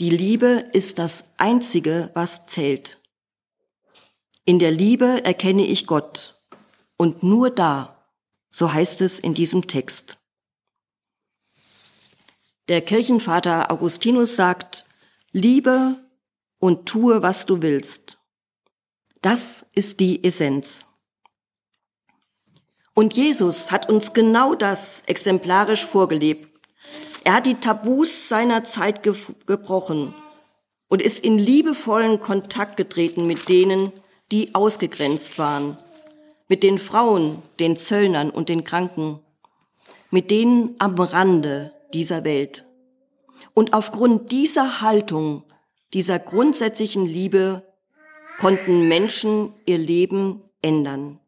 die 0.00 0.10
Liebe 0.10 0.64
ist 0.72 0.98
das 0.98 1.32
Einzige, 1.36 2.10
was 2.14 2.46
zählt. 2.46 2.98
In 4.44 4.58
der 4.58 4.70
Liebe 4.70 5.24
erkenne 5.24 5.66
ich 5.66 5.86
Gott 5.86 6.40
und 6.96 7.22
nur 7.22 7.50
da, 7.50 8.06
so 8.50 8.72
heißt 8.72 9.02
es 9.02 9.20
in 9.20 9.34
diesem 9.34 9.66
Text. 9.66 10.16
Der 12.68 12.80
Kirchenvater 12.80 13.70
Augustinus 13.70 14.36
sagt, 14.36 14.84
liebe 15.32 15.96
und 16.58 16.86
tue, 16.86 17.22
was 17.22 17.46
du 17.46 17.62
willst. 17.62 18.18
Das 19.22 19.66
ist 19.74 20.00
die 20.00 20.22
Essenz. 20.24 20.88
Und 22.94 23.16
Jesus 23.16 23.70
hat 23.70 23.88
uns 23.88 24.12
genau 24.12 24.54
das 24.54 25.02
exemplarisch 25.06 25.84
vorgelebt. 25.84 26.48
Er 27.24 27.34
hat 27.34 27.46
die 27.46 27.54
Tabus 27.54 28.28
seiner 28.28 28.64
Zeit 28.64 29.02
ge 29.02 29.14
gebrochen 29.46 30.14
und 30.88 31.02
ist 31.02 31.20
in 31.20 31.38
liebevollen 31.38 32.20
Kontakt 32.20 32.76
getreten 32.76 33.26
mit 33.26 33.48
denen, 33.48 33.92
die 34.32 34.54
ausgegrenzt 34.54 35.38
waren, 35.38 35.76
mit 36.48 36.62
den 36.62 36.78
Frauen, 36.78 37.42
den 37.60 37.76
Zöllnern 37.76 38.30
und 38.30 38.48
den 38.48 38.64
Kranken, 38.64 39.20
mit 40.10 40.30
denen 40.30 40.74
am 40.78 40.94
Rande 40.98 41.72
dieser 41.92 42.24
Welt. 42.24 42.64
Und 43.54 43.74
aufgrund 43.74 44.32
dieser 44.32 44.80
Haltung, 44.80 45.44
dieser 45.92 46.18
grundsätzlichen 46.18 47.06
Liebe 47.06 47.62
konnten 48.38 48.88
Menschen 48.88 49.52
ihr 49.66 49.78
Leben 49.78 50.44
ändern. 50.62 51.18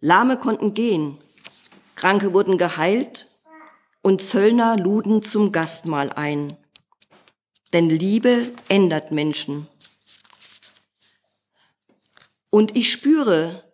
Lahme 0.00 0.36
konnten 0.36 0.74
gehen, 0.74 1.18
Kranke 1.94 2.32
wurden 2.32 2.58
geheilt 2.58 3.28
und 4.02 4.22
Zöllner 4.22 4.76
luden 4.76 5.22
zum 5.22 5.52
Gastmahl 5.52 6.12
ein. 6.12 6.56
Denn 7.72 7.88
Liebe 7.88 8.52
ändert 8.68 9.10
Menschen. 9.10 9.66
Und 12.50 12.76
ich 12.76 12.92
spüre, 12.92 13.64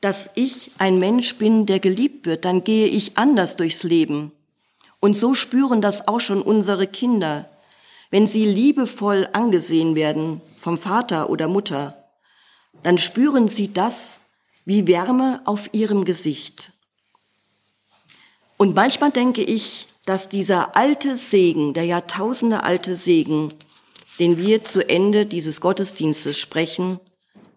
dass 0.00 0.30
ich 0.34 0.70
ein 0.78 0.98
Mensch 0.98 1.36
bin, 1.36 1.66
der 1.66 1.80
geliebt 1.80 2.26
wird, 2.26 2.44
dann 2.44 2.62
gehe 2.62 2.86
ich 2.86 3.18
anders 3.18 3.56
durchs 3.56 3.82
Leben. 3.82 4.32
Und 5.00 5.14
so 5.14 5.34
spüren 5.34 5.80
das 5.80 6.06
auch 6.06 6.20
schon 6.20 6.42
unsere 6.42 6.86
Kinder, 6.86 7.48
wenn 8.10 8.26
sie 8.26 8.46
liebevoll 8.46 9.28
angesehen 9.32 9.94
werden 9.94 10.40
vom 10.58 10.78
Vater 10.78 11.30
oder 11.30 11.48
Mutter, 11.48 12.08
dann 12.82 12.98
spüren 12.98 13.48
sie 13.48 13.72
das 13.72 14.20
wie 14.64 14.86
Wärme 14.86 15.40
auf 15.44 15.70
ihrem 15.72 16.04
Gesicht. 16.04 16.72
Und 18.56 18.74
manchmal 18.74 19.10
denke 19.10 19.42
ich, 19.42 19.86
dass 20.04 20.28
dieser 20.28 20.76
alte 20.76 21.16
Segen, 21.16 21.74
der 21.74 21.84
Jahrtausende 21.84 22.62
alte 22.62 22.96
Segen, 22.96 23.52
den 24.18 24.36
wir 24.36 24.64
zu 24.64 24.88
Ende 24.88 25.26
dieses 25.26 25.60
Gottesdienstes 25.60 26.38
sprechen, 26.38 26.98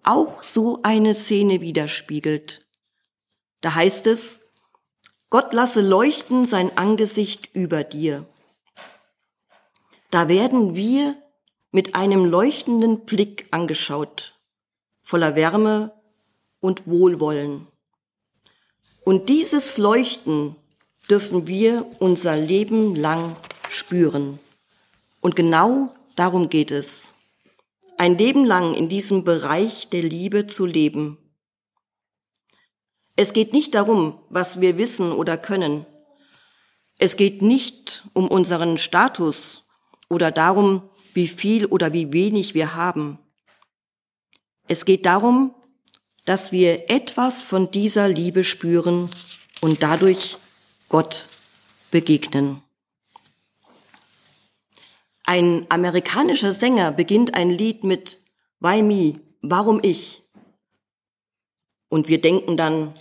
auch 0.03 0.43
so 0.43 0.79
eine 0.83 1.15
Szene 1.15 1.61
widerspiegelt. 1.61 2.65
Da 3.61 3.75
heißt 3.75 4.07
es, 4.07 4.41
Gott 5.29 5.53
lasse 5.53 5.81
leuchten 5.81 6.45
sein 6.45 6.77
Angesicht 6.77 7.49
über 7.53 7.83
dir. 7.83 8.25
Da 10.11 10.27
werden 10.27 10.75
wir 10.75 11.15
mit 11.71 11.95
einem 11.95 12.25
leuchtenden 12.25 13.05
Blick 13.05 13.47
angeschaut, 13.51 14.37
voller 15.01 15.35
Wärme 15.35 15.93
und 16.59 16.85
Wohlwollen. 16.85 17.67
Und 19.05 19.29
dieses 19.29 19.77
Leuchten 19.77 20.57
dürfen 21.09 21.47
wir 21.47 21.85
unser 21.99 22.35
Leben 22.35 22.93
lang 22.93 23.35
spüren. 23.69 24.37
Und 25.21 25.37
genau 25.37 25.95
darum 26.17 26.49
geht 26.49 26.71
es 26.71 27.13
ein 27.97 28.17
Leben 28.17 28.43
lang 28.43 28.73
in 28.73 28.89
diesem 28.89 29.23
Bereich 29.23 29.89
der 29.89 30.03
Liebe 30.03 30.45
zu 30.45 30.65
leben. 30.65 31.19
Es 33.15 33.31
geht 33.31 33.53
nicht 33.53 33.75
darum, 33.75 34.19
was 34.29 34.59
wir 34.59 34.77
wissen 34.77 35.13
oder 35.13 35.37
können. 35.37 35.85
Es 36.97 37.15
geht 37.15 37.41
nicht 37.41 38.03
um 38.13 38.27
unseren 38.27 38.77
Status 38.77 39.60
oder 40.11 40.29
darum, 40.29 40.89
wie 41.13 41.27
viel 41.27 41.65
oder 41.65 41.93
wie 41.93 42.11
wenig 42.11 42.53
wir 42.53 42.75
haben. 42.75 43.17
Es 44.67 44.85
geht 44.85 45.05
darum, 45.05 45.55
dass 46.25 46.51
wir 46.51 46.89
etwas 46.89 47.41
von 47.41 47.71
dieser 47.71 48.09
Liebe 48.09 48.43
spüren 48.43 49.09
und 49.61 49.81
dadurch 49.81 50.37
Gott 50.89 51.25
begegnen. 51.91 52.61
Ein 55.23 55.65
amerikanischer 55.69 56.51
Sänger 56.51 56.91
beginnt 56.91 57.33
ein 57.33 57.49
Lied 57.49 57.85
mit 57.85 58.17
Why 58.59 58.81
me? 58.81 59.19
Warum 59.41 59.79
ich? 59.81 60.23
Und 61.87 62.09
wir 62.09 62.19
denken 62.21 62.57
dann, 62.57 62.93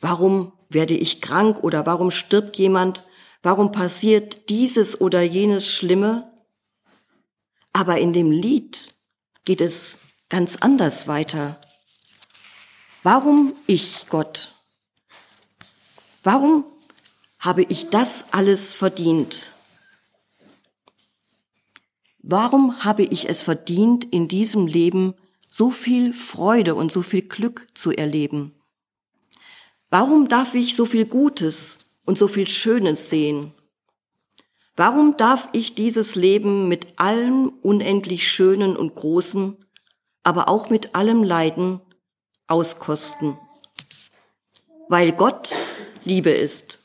warum 0.00 0.52
werde 0.68 0.94
ich 0.94 1.20
krank 1.20 1.62
oder 1.62 1.86
warum 1.86 2.10
stirbt 2.10 2.58
jemand? 2.58 3.04
Warum 3.44 3.72
passiert 3.72 4.48
dieses 4.48 5.02
oder 5.02 5.20
jenes 5.20 5.70
Schlimme? 5.70 6.32
Aber 7.74 7.98
in 7.98 8.14
dem 8.14 8.30
Lied 8.30 8.94
geht 9.44 9.60
es 9.60 9.98
ganz 10.30 10.56
anders 10.56 11.08
weiter. 11.08 11.60
Warum 13.02 13.52
ich, 13.66 14.06
Gott? 14.08 14.54
Warum 16.22 16.64
habe 17.38 17.64
ich 17.64 17.90
das 17.90 18.32
alles 18.32 18.72
verdient? 18.72 19.52
Warum 22.20 22.82
habe 22.82 23.02
ich 23.02 23.28
es 23.28 23.42
verdient, 23.42 24.06
in 24.06 24.26
diesem 24.26 24.66
Leben 24.66 25.12
so 25.50 25.70
viel 25.70 26.14
Freude 26.14 26.74
und 26.74 26.90
so 26.90 27.02
viel 27.02 27.20
Glück 27.20 27.68
zu 27.74 27.90
erleben? 27.90 28.54
Warum 29.90 30.30
darf 30.30 30.54
ich 30.54 30.74
so 30.74 30.86
viel 30.86 31.04
Gutes 31.04 31.83
und 32.04 32.18
so 32.18 32.28
viel 32.28 32.48
Schönes 32.48 33.10
sehen? 33.10 33.52
Warum 34.76 35.16
darf 35.16 35.48
ich 35.52 35.74
dieses 35.74 36.14
Leben 36.14 36.68
mit 36.68 36.98
allem 36.98 37.52
unendlich 37.62 38.30
Schönen 38.30 38.76
und 38.76 38.94
Großen, 38.96 39.56
aber 40.24 40.48
auch 40.48 40.68
mit 40.68 40.94
allem 40.94 41.22
Leiden 41.22 41.80
auskosten? 42.48 43.38
Weil 44.88 45.12
Gott 45.12 45.52
Liebe 46.04 46.30
ist. 46.30 46.78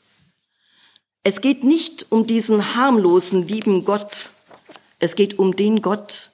Es 1.22 1.40
geht 1.40 1.64
nicht 1.64 2.06
um 2.10 2.26
diesen 2.26 2.74
harmlosen, 2.74 3.46
lieben 3.46 3.84
Gott, 3.84 4.30
es 4.98 5.16
geht 5.16 5.38
um 5.38 5.56
den 5.56 5.82
Gott, 5.82 6.30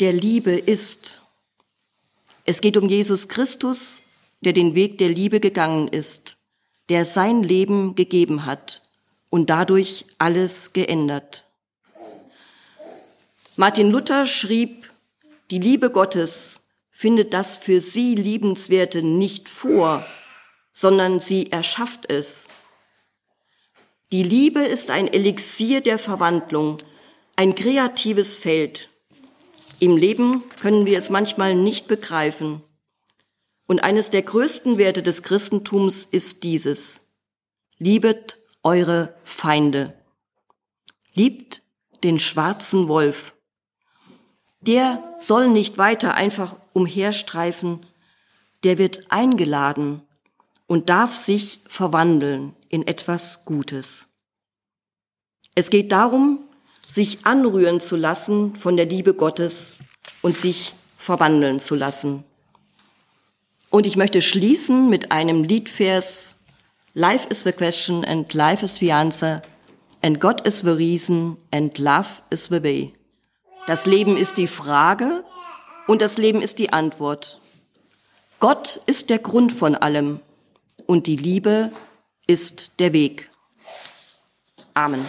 der 0.00 0.12
Liebe 0.12 0.52
ist. 0.52 1.20
Es 2.44 2.60
geht 2.60 2.76
um 2.76 2.88
Jesus 2.88 3.28
Christus, 3.28 4.02
der 4.40 4.52
den 4.52 4.74
Weg 4.74 4.98
der 4.98 5.08
Liebe 5.08 5.40
gegangen 5.40 5.88
ist, 5.88 6.35
der 6.88 7.04
sein 7.04 7.42
Leben 7.42 7.94
gegeben 7.94 8.46
hat 8.46 8.82
und 9.30 9.50
dadurch 9.50 10.06
alles 10.18 10.72
geändert. 10.72 11.44
Martin 13.56 13.90
Luther 13.90 14.26
schrieb, 14.26 14.90
die 15.50 15.58
Liebe 15.58 15.90
Gottes 15.90 16.60
findet 16.90 17.32
das 17.32 17.56
für 17.56 17.80
sie 17.80 18.14
Liebenswerte 18.14 19.02
nicht 19.02 19.48
vor, 19.48 20.04
sondern 20.72 21.20
sie 21.20 21.52
erschafft 21.52 22.10
es. 22.10 22.48
Die 24.12 24.22
Liebe 24.22 24.60
ist 24.60 24.90
ein 24.90 25.08
Elixier 25.08 25.80
der 25.80 25.98
Verwandlung, 25.98 26.78
ein 27.34 27.54
kreatives 27.54 28.36
Feld. 28.36 28.88
Im 29.78 29.96
Leben 29.96 30.42
können 30.60 30.86
wir 30.86 30.96
es 30.96 31.10
manchmal 31.10 31.54
nicht 31.54 31.88
begreifen. 31.88 32.62
Und 33.66 33.80
eines 33.80 34.10
der 34.10 34.22
größten 34.22 34.78
Werte 34.78 35.02
des 35.02 35.22
Christentums 35.22 36.06
ist 36.10 36.44
dieses. 36.44 37.12
Liebet 37.78 38.38
eure 38.62 39.14
Feinde. 39.24 39.94
Liebt 41.14 41.62
den 42.04 42.18
schwarzen 42.18 42.88
Wolf. 42.88 43.34
Der 44.60 45.02
soll 45.18 45.48
nicht 45.48 45.78
weiter 45.78 46.14
einfach 46.14 46.56
umherstreifen, 46.72 47.86
der 48.64 48.78
wird 48.78 49.10
eingeladen 49.10 50.02
und 50.66 50.88
darf 50.88 51.14
sich 51.14 51.60
verwandeln 51.68 52.54
in 52.68 52.86
etwas 52.86 53.44
Gutes. 53.44 54.08
Es 55.54 55.70
geht 55.70 55.92
darum, 55.92 56.40
sich 56.86 57.24
anrühren 57.24 57.80
zu 57.80 57.96
lassen 57.96 58.56
von 58.56 58.76
der 58.76 58.86
Liebe 58.86 59.14
Gottes 59.14 59.78
und 60.22 60.36
sich 60.36 60.74
verwandeln 60.98 61.60
zu 61.60 61.74
lassen. 61.74 62.24
Und 63.76 63.86
ich 63.86 63.98
möchte 63.98 64.22
schließen 64.22 64.88
mit 64.88 65.12
einem 65.12 65.44
Liedvers 65.44 66.44
Life 66.94 67.28
is 67.28 67.42
the 67.42 67.52
question 67.52 68.06
and 68.06 68.32
life 68.32 68.64
is 68.64 68.76
the 68.76 68.90
answer 68.90 69.42
and 70.00 70.18
God 70.18 70.46
is 70.46 70.60
the 70.60 70.70
reason 70.70 71.36
and 71.52 71.76
love 71.76 72.22
is 72.30 72.46
the 72.46 72.62
way. 72.62 72.94
Das 73.66 73.84
Leben 73.84 74.16
ist 74.16 74.38
die 74.38 74.46
Frage 74.46 75.24
und 75.86 76.00
das 76.00 76.16
Leben 76.16 76.40
ist 76.40 76.58
die 76.58 76.72
Antwort. 76.72 77.38
Gott 78.40 78.80
ist 78.86 79.10
der 79.10 79.18
Grund 79.18 79.52
von 79.52 79.74
allem 79.74 80.20
und 80.86 81.06
die 81.06 81.16
Liebe 81.16 81.70
ist 82.26 82.70
der 82.78 82.94
Weg. 82.94 83.28
Amen. 84.72 85.04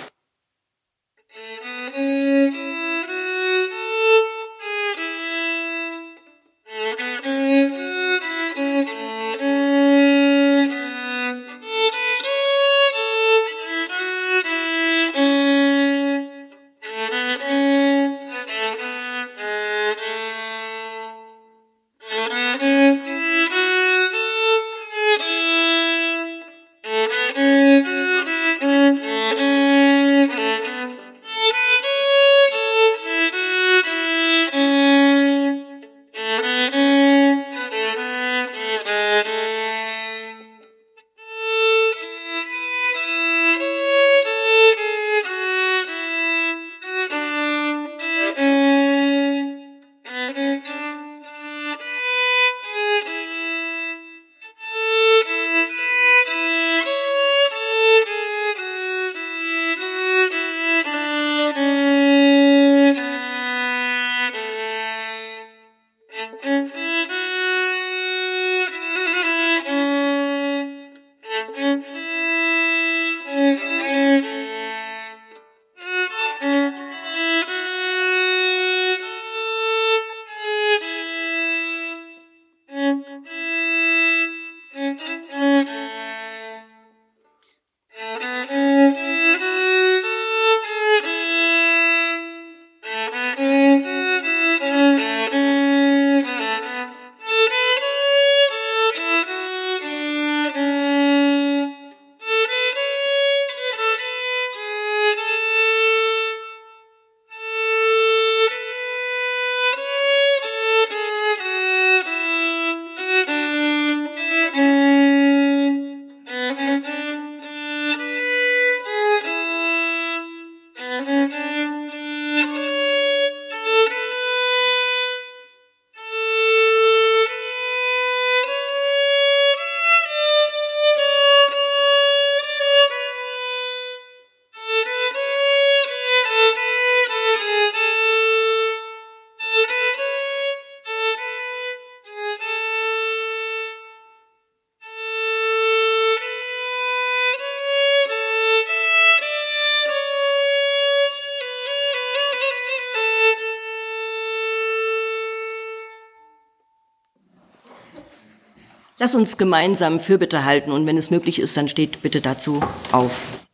Lass 158.99 159.13
uns 159.13 159.38
gemeinsam 159.38 159.99
Fürbitte 159.99 160.43
halten 160.43 160.71
und 160.71 160.88
wenn 160.88 160.97
es 160.97 161.12
möglich 161.12 161.39
ist, 161.39 161.55
dann 161.55 161.69
steht 161.69 162.01
bitte 162.01 162.19
dazu 162.19 162.62
auf. 162.91 163.45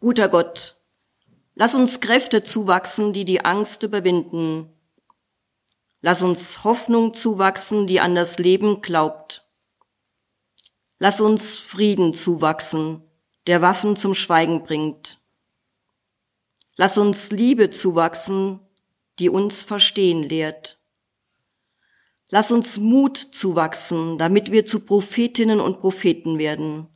Guter 0.00 0.28
Gott, 0.28 0.76
lass 1.54 1.74
uns 1.74 2.00
Kräfte 2.00 2.42
zuwachsen, 2.42 3.12
die 3.12 3.26
die 3.26 3.44
Angst 3.44 3.82
überwinden. 3.82 4.70
Lass 6.00 6.22
uns 6.22 6.64
Hoffnung 6.64 7.12
zuwachsen, 7.12 7.86
die 7.86 8.00
an 8.00 8.14
das 8.14 8.38
Leben 8.38 8.80
glaubt. 8.80 9.46
Lass 10.98 11.20
uns 11.20 11.58
Frieden 11.58 12.14
zuwachsen, 12.14 13.02
der 13.46 13.60
Waffen 13.60 13.96
zum 13.96 14.14
Schweigen 14.14 14.64
bringt. 14.64 15.20
Lass 16.76 16.96
uns 16.96 17.30
Liebe 17.30 17.68
zuwachsen, 17.68 18.60
die 19.18 19.28
uns 19.28 19.62
verstehen 19.62 20.22
lehrt. 20.22 20.78
Lass 22.34 22.50
uns 22.50 22.78
Mut 22.78 23.16
zuwachsen, 23.16 24.18
damit 24.18 24.50
wir 24.50 24.66
zu 24.66 24.80
Prophetinnen 24.80 25.60
und 25.60 25.78
Propheten 25.78 26.36
werden. 26.36 26.88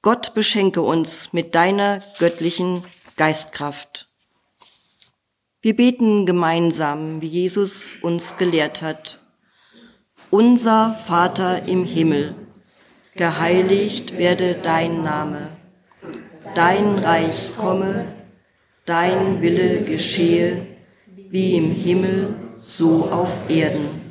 Gott 0.00 0.32
beschenke 0.32 0.80
uns 0.80 1.34
mit 1.34 1.54
deiner 1.54 2.00
göttlichen 2.18 2.82
Geistkraft. 3.18 4.08
Wir 5.60 5.76
beten 5.76 6.24
gemeinsam, 6.24 7.20
wie 7.20 7.26
Jesus 7.26 7.96
uns 8.00 8.38
gelehrt 8.38 8.80
hat. 8.80 9.18
Unser 10.30 10.98
Vater 11.06 11.68
im 11.68 11.84
Himmel, 11.84 12.34
geheiligt 13.16 14.16
werde 14.16 14.54
dein 14.54 15.02
Name. 15.02 15.50
Dein 16.54 16.98
Reich 16.98 17.54
komme, 17.58 18.06
dein 18.86 19.42
Wille 19.42 19.82
geschehe, 19.82 20.66
wie 21.28 21.58
im 21.58 21.72
Himmel, 21.72 22.36
so 22.56 23.10
auf 23.10 23.50
Erden. 23.50 24.03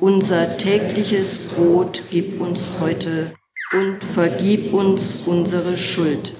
Unser 0.00 0.58
tägliches 0.58 1.48
Brot 1.48 2.02
gib 2.08 2.40
uns 2.40 2.78
heute 2.80 3.32
und 3.72 4.04
vergib 4.04 4.72
uns 4.72 5.26
unsere 5.26 5.76
Schuld, 5.76 6.34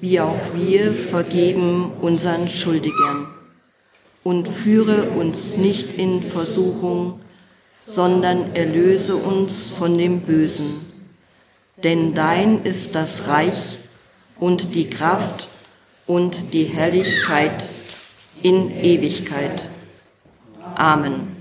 wie 0.00 0.18
auch 0.18 0.40
wir 0.52 0.92
vergeben 0.92 1.92
unseren 2.00 2.48
Schuldigern. 2.48 3.28
Und 4.24 4.48
führe 4.48 5.10
uns 5.10 5.56
nicht 5.58 5.96
in 5.96 6.24
Versuchung, 6.24 7.20
sondern 7.86 8.56
erlöse 8.56 9.14
uns 9.14 9.70
von 9.70 9.96
dem 9.96 10.22
Bösen. 10.22 10.74
Denn 11.84 12.14
dein 12.14 12.64
ist 12.64 12.96
das 12.96 13.28
Reich 13.28 13.78
und 14.40 14.74
die 14.74 14.90
Kraft 14.90 15.46
und 16.08 16.52
die 16.52 16.64
Herrlichkeit 16.64 17.68
in 18.42 18.72
Ewigkeit. 18.82 19.68
Amen. 20.74 21.31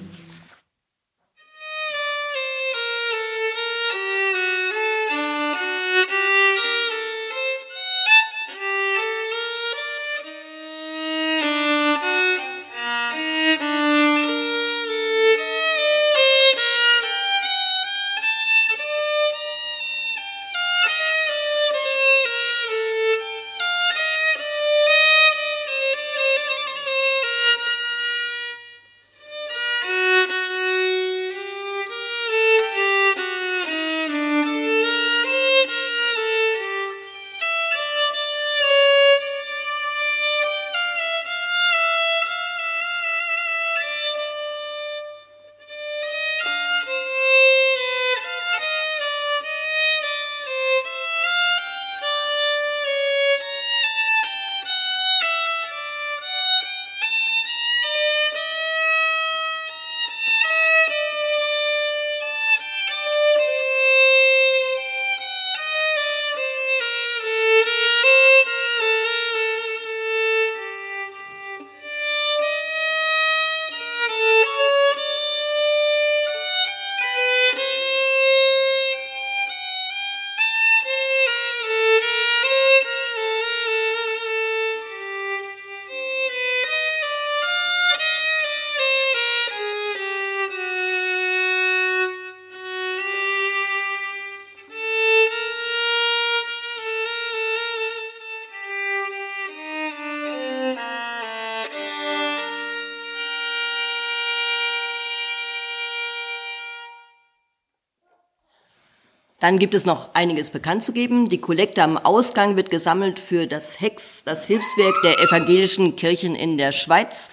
Dann 109.41 109.57
gibt 109.57 109.73
es 109.73 109.87
noch 109.87 110.13
einiges 110.13 110.51
bekannt 110.51 110.83
zu 110.83 110.93
geben. 110.93 111.27
Die 111.27 111.39
Kollekte 111.39 111.81
am 111.81 111.97
Ausgang 111.97 112.55
wird 112.55 112.69
gesammelt 112.69 113.19
für 113.19 113.47
das 113.47 113.81
HEX, 113.81 114.23
das 114.23 114.45
Hilfswerk 114.45 114.93
der 115.03 115.19
evangelischen 115.19 115.95
Kirchen 115.95 116.35
in 116.35 116.59
der 116.59 116.71
Schweiz. 116.71 117.31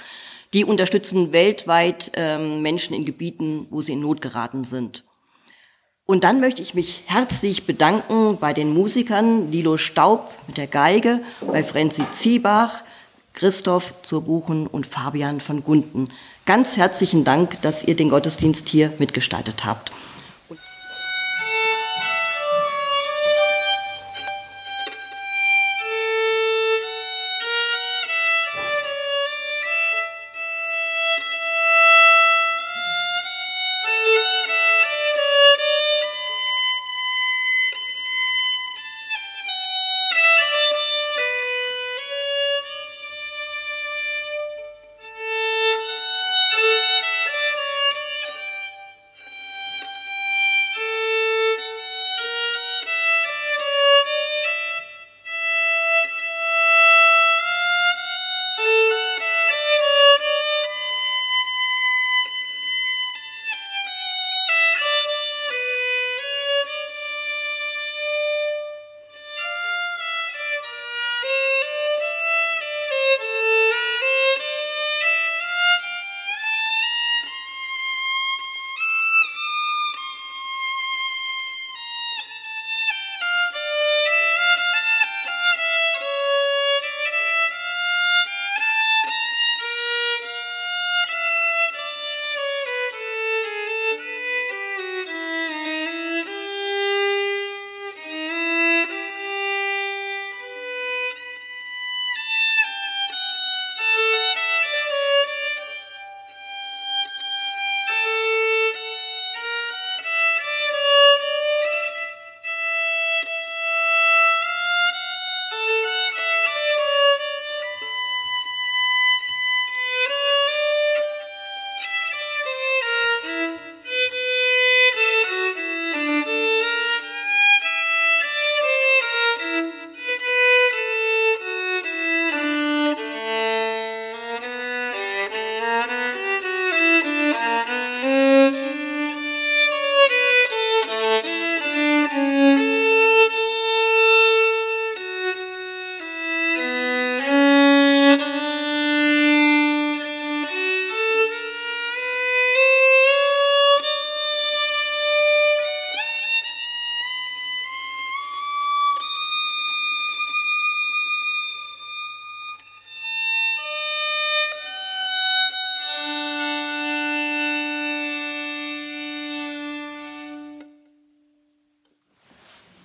Die 0.54 0.64
unterstützen 0.64 1.32
weltweit 1.32 2.10
ähm, 2.14 2.62
Menschen 2.62 2.94
in 2.94 3.04
Gebieten, 3.04 3.66
wo 3.68 3.82
sie 3.82 3.92
in 3.92 4.00
Not 4.00 4.22
geraten 4.22 4.64
sind. 4.64 5.04
Und 6.06 6.24
dann 6.24 6.40
möchte 6.40 6.62
ich 6.62 6.72
mich 6.72 7.02
herzlich 7.04 7.66
bedanken 7.66 8.38
bei 8.38 8.54
den 8.54 8.72
Musikern 8.72 9.52
Lilo 9.52 9.76
Staub 9.76 10.30
mit 10.46 10.56
der 10.56 10.66
Geige, 10.66 11.20
bei 11.42 11.62
Franzi 11.62 12.04
Ziebach, 12.12 12.84
Christoph 13.34 13.92
zur 14.00 14.22
Buchen 14.22 14.66
und 14.66 14.86
Fabian 14.86 15.42
von 15.42 15.62
Gunden. 15.62 16.08
Ganz 16.46 16.78
herzlichen 16.78 17.24
Dank, 17.24 17.60
dass 17.60 17.84
ihr 17.84 17.94
den 17.94 18.08
Gottesdienst 18.08 18.66
hier 18.66 18.94
mitgestaltet 18.98 19.66
habt. 19.66 19.92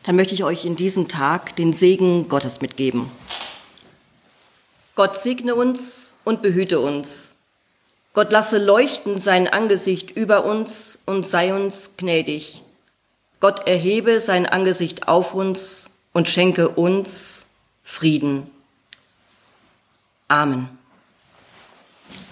Dann 0.04 0.16
möchte 0.16 0.34
ich 0.34 0.44
euch 0.44 0.66
in 0.66 0.76
diesem 0.76 1.08
Tag 1.08 1.56
den 1.56 1.74
Segen 1.74 2.28
Gottes 2.30 2.62
mitgeben. 2.62 3.10
Gott 4.96 5.18
segne 5.18 5.56
uns 5.56 6.12
und 6.24 6.42
behüte 6.42 6.80
uns. 6.80 7.32
Gott 8.14 8.32
lasse 8.32 8.60
leuchten 8.60 9.20
sein 9.20 9.48
Angesicht 9.48 10.12
über 10.12 10.46
uns 10.46 11.00
und 11.06 11.26
sei 11.26 11.56
uns 11.56 11.92
gnädig. 11.98 12.62
Gott 13.40 13.68
erhebe 13.68 14.22
sein 14.22 14.46
Angesicht 14.46 15.08
auf 15.08 15.34
uns 15.34 15.86
und 16.14 16.30
schenke 16.30 16.70
uns 16.70 17.48
Frieden. 17.84 18.50
Amen. 20.28 20.70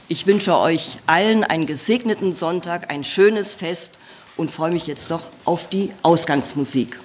Ich 0.07 0.27
wünsche 0.27 0.57
euch 0.57 0.97
allen 1.07 1.43
einen 1.43 1.65
gesegneten 1.65 2.35
Sonntag, 2.35 2.89
ein 2.89 3.03
schönes 3.03 3.53
Fest 3.53 3.97
und 4.37 4.51
freue 4.51 4.71
mich 4.71 4.85
jetzt 4.85 5.09
noch 5.09 5.23
auf 5.45 5.67
die 5.69 5.91
Ausgangsmusik. 6.03 6.99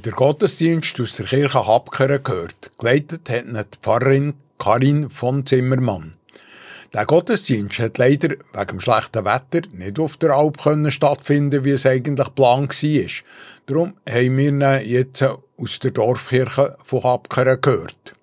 Der 0.00 0.12
Gottesdienst 0.12 1.00
aus 1.00 1.16
der 1.16 1.26
Kirche 1.26 1.66
Habkeren 1.66 2.22
gehört. 2.22 2.70
Geleitet 2.78 3.28
hat 3.30 3.46
ihn 3.46 3.54
die 3.54 3.78
Pfarrerin 3.82 4.34
Karin 4.58 5.10
von 5.10 5.46
Zimmermann. 5.46 6.12
Der 6.94 7.06
Gottesdienst 7.06 7.78
hat 7.78 7.98
leider 7.98 8.28
wegen 8.28 8.66
dem 8.66 8.80
schlechten 8.80 9.24
Wetter 9.24 9.68
nicht 9.72 9.98
auf 9.98 10.16
der 10.16 10.30
Alp 10.30 10.62
können 10.62 10.90
stattfinden, 10.90 11.64
wie 11.64 11.70
es 11.70 11.86
eigentlich 11.86 12.26
geplant 12.26 12.82
war. 12.82 13.10
Darum 13.66 13.94
haben 14.08 14.36
wir 14.36 14.48
ihn 14.48 14.88
jetzt 14.88 15.22
aus 15.22 15.78
der 15.80 15.90
Dorfkirche 15.90 16.76
von 16.84 17.02
Habkeren 17.02 17.60
gehört. 17.60 18.14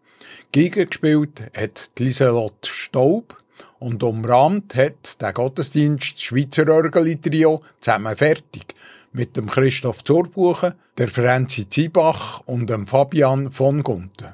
Gegen 0.51 0.89
gespielt 0.89 1.41
hat 1.55 1.89
Lieselot 1.99 2.65
Staub 2.65 3.38
und 3.80 4.01
umrahmt 4.01 4.76
hat 4.76 5.21
der 5.21 5.34
Gottesdienst 5.34 6.15
das 6.15 6.21
Schweizer 6.21 6.67
Orgel-Trio 6.69 7.61
zusammen 7.82 8.15
fertig 8.15 8.73
mit 9.16 9.38
dem 9.38 9.47
Christoph 9.47 10.03
Zurbuchen, 10.03 10.74
der 10.97 11.07
Franzi 11.07 11.70
Ziebach 11.70 12.41
und 12.45 12.70
dem 12.70 12.86
Fabian 12.86 13.51
von 13.51 13.82
Gunten. 13.82 14.34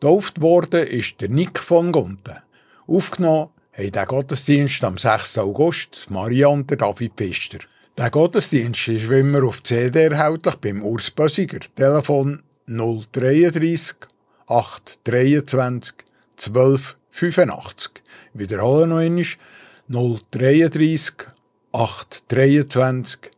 Tauft 0.00 0.40
worden 0.40 0.86
ist 0.86 1.20
der 1.20 1.30
Nick 1.30 1.58
von 1.58 1.92
Gunten. 1.92 2.36
Aufgenommen 2.86 3.48
haben 3.72 3.92
den 3.92 4.06
Gottesdienst 4.06 4.84
am 4.84 4.98
6. 4.98 5.38
August 5.38 6.06
Maria 6.10 6.48
und 6.48 6.68
der 6.68 6.76
David 6.76 7.12
Pfister. 7.16 7.58
Der 7.96 8.10
Gottesdienst 8.10 8.88
ist 8.88 9.08
wie 9.08 9.20
immer 9.20 9.44
auf 9.44 9.62
CD 9.62 10.04
erhältlich 10.04 10.56
beim 10.56 10.82
Urs 10.82 11.10
Bösiger. 11.10 11.60
Telefon 11.74 12.42
033 12.66 13.96
823 14.46 15.94
1285. 16.36 17.92
Wiederholen 18.34 18.90
noch 18.90 18.98
einmal 18.98 19.24
033 20.30 21.14
823 21.72 23.31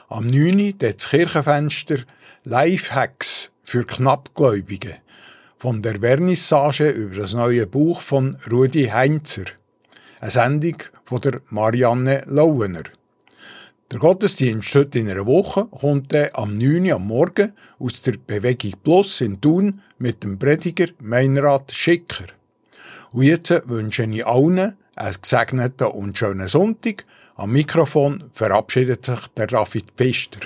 Am 0.08 0.28
9. 0.28 0.78
das 0.78 1.10
Kirchenfenster 1.10 1.98
Lifehacks 2.44 3.50
für 3.64 3.84
Knappgläubige 3.84 4.94
von 5.58 5.82
der 5.82 6.00
Vernissage 6.00 6.88
über 6.88 7.16
das 7.16 7.34
neue 7.34 7.66
Buch 7.66 8.00
von 8.00 8.38
Rudi 8.50 8.84
Heinzer. 8.84 9.44
Eine 10.20 10.30
Sendung 10.30 10.76
von 11.04 11.20
der 11.20 11.42
Marianne 11.50 12.22
Lauener. 12.24 12.84
Der 13.92 14.00
Gottesdienst 14.00 14.74
heute 14.74 14.98
in 14.98 15.08
einer 15.08 15.26
Woche 15.26 15.66
kommt 15.66 16.12
dann 16.12 16.30
am 16.32 16.54
9. 16.54 16.86
Uhr 16.86 16.96
am 16.96 17.06
Morgen 17.06 17.52
aus 17.78 18.02
der 18.02 18.14
Bewegung 18.14 18.72
Plus 18.82 19.20
in 19.20 19.40
Thun 19.40 19.80
mit 19.98 20.24
dem 20.24 20.40
Prediger 20.40 20.88
Meinrad 20.98 21.70
Schicker. 21.72 22.24
Und 23.12 23.22
jetzt 23.22 23.68
wünsche 23.68 24.02
ich 24.02 24.26
allen 24.26 24.76
einen 24.96 25.16
gesegneten 25.22 25.86
und 25.86 26.18
schönen 26.18 26.48
Sonntag. 26.48 27.04
Am 27.36 27.52
Mikrofon 27.52 28.24
verabschiedet 28.32 29.04
sich 29.04 29.28
der 29.36 29.46
David 29.46 29.92
Pfister. 29.96 30.40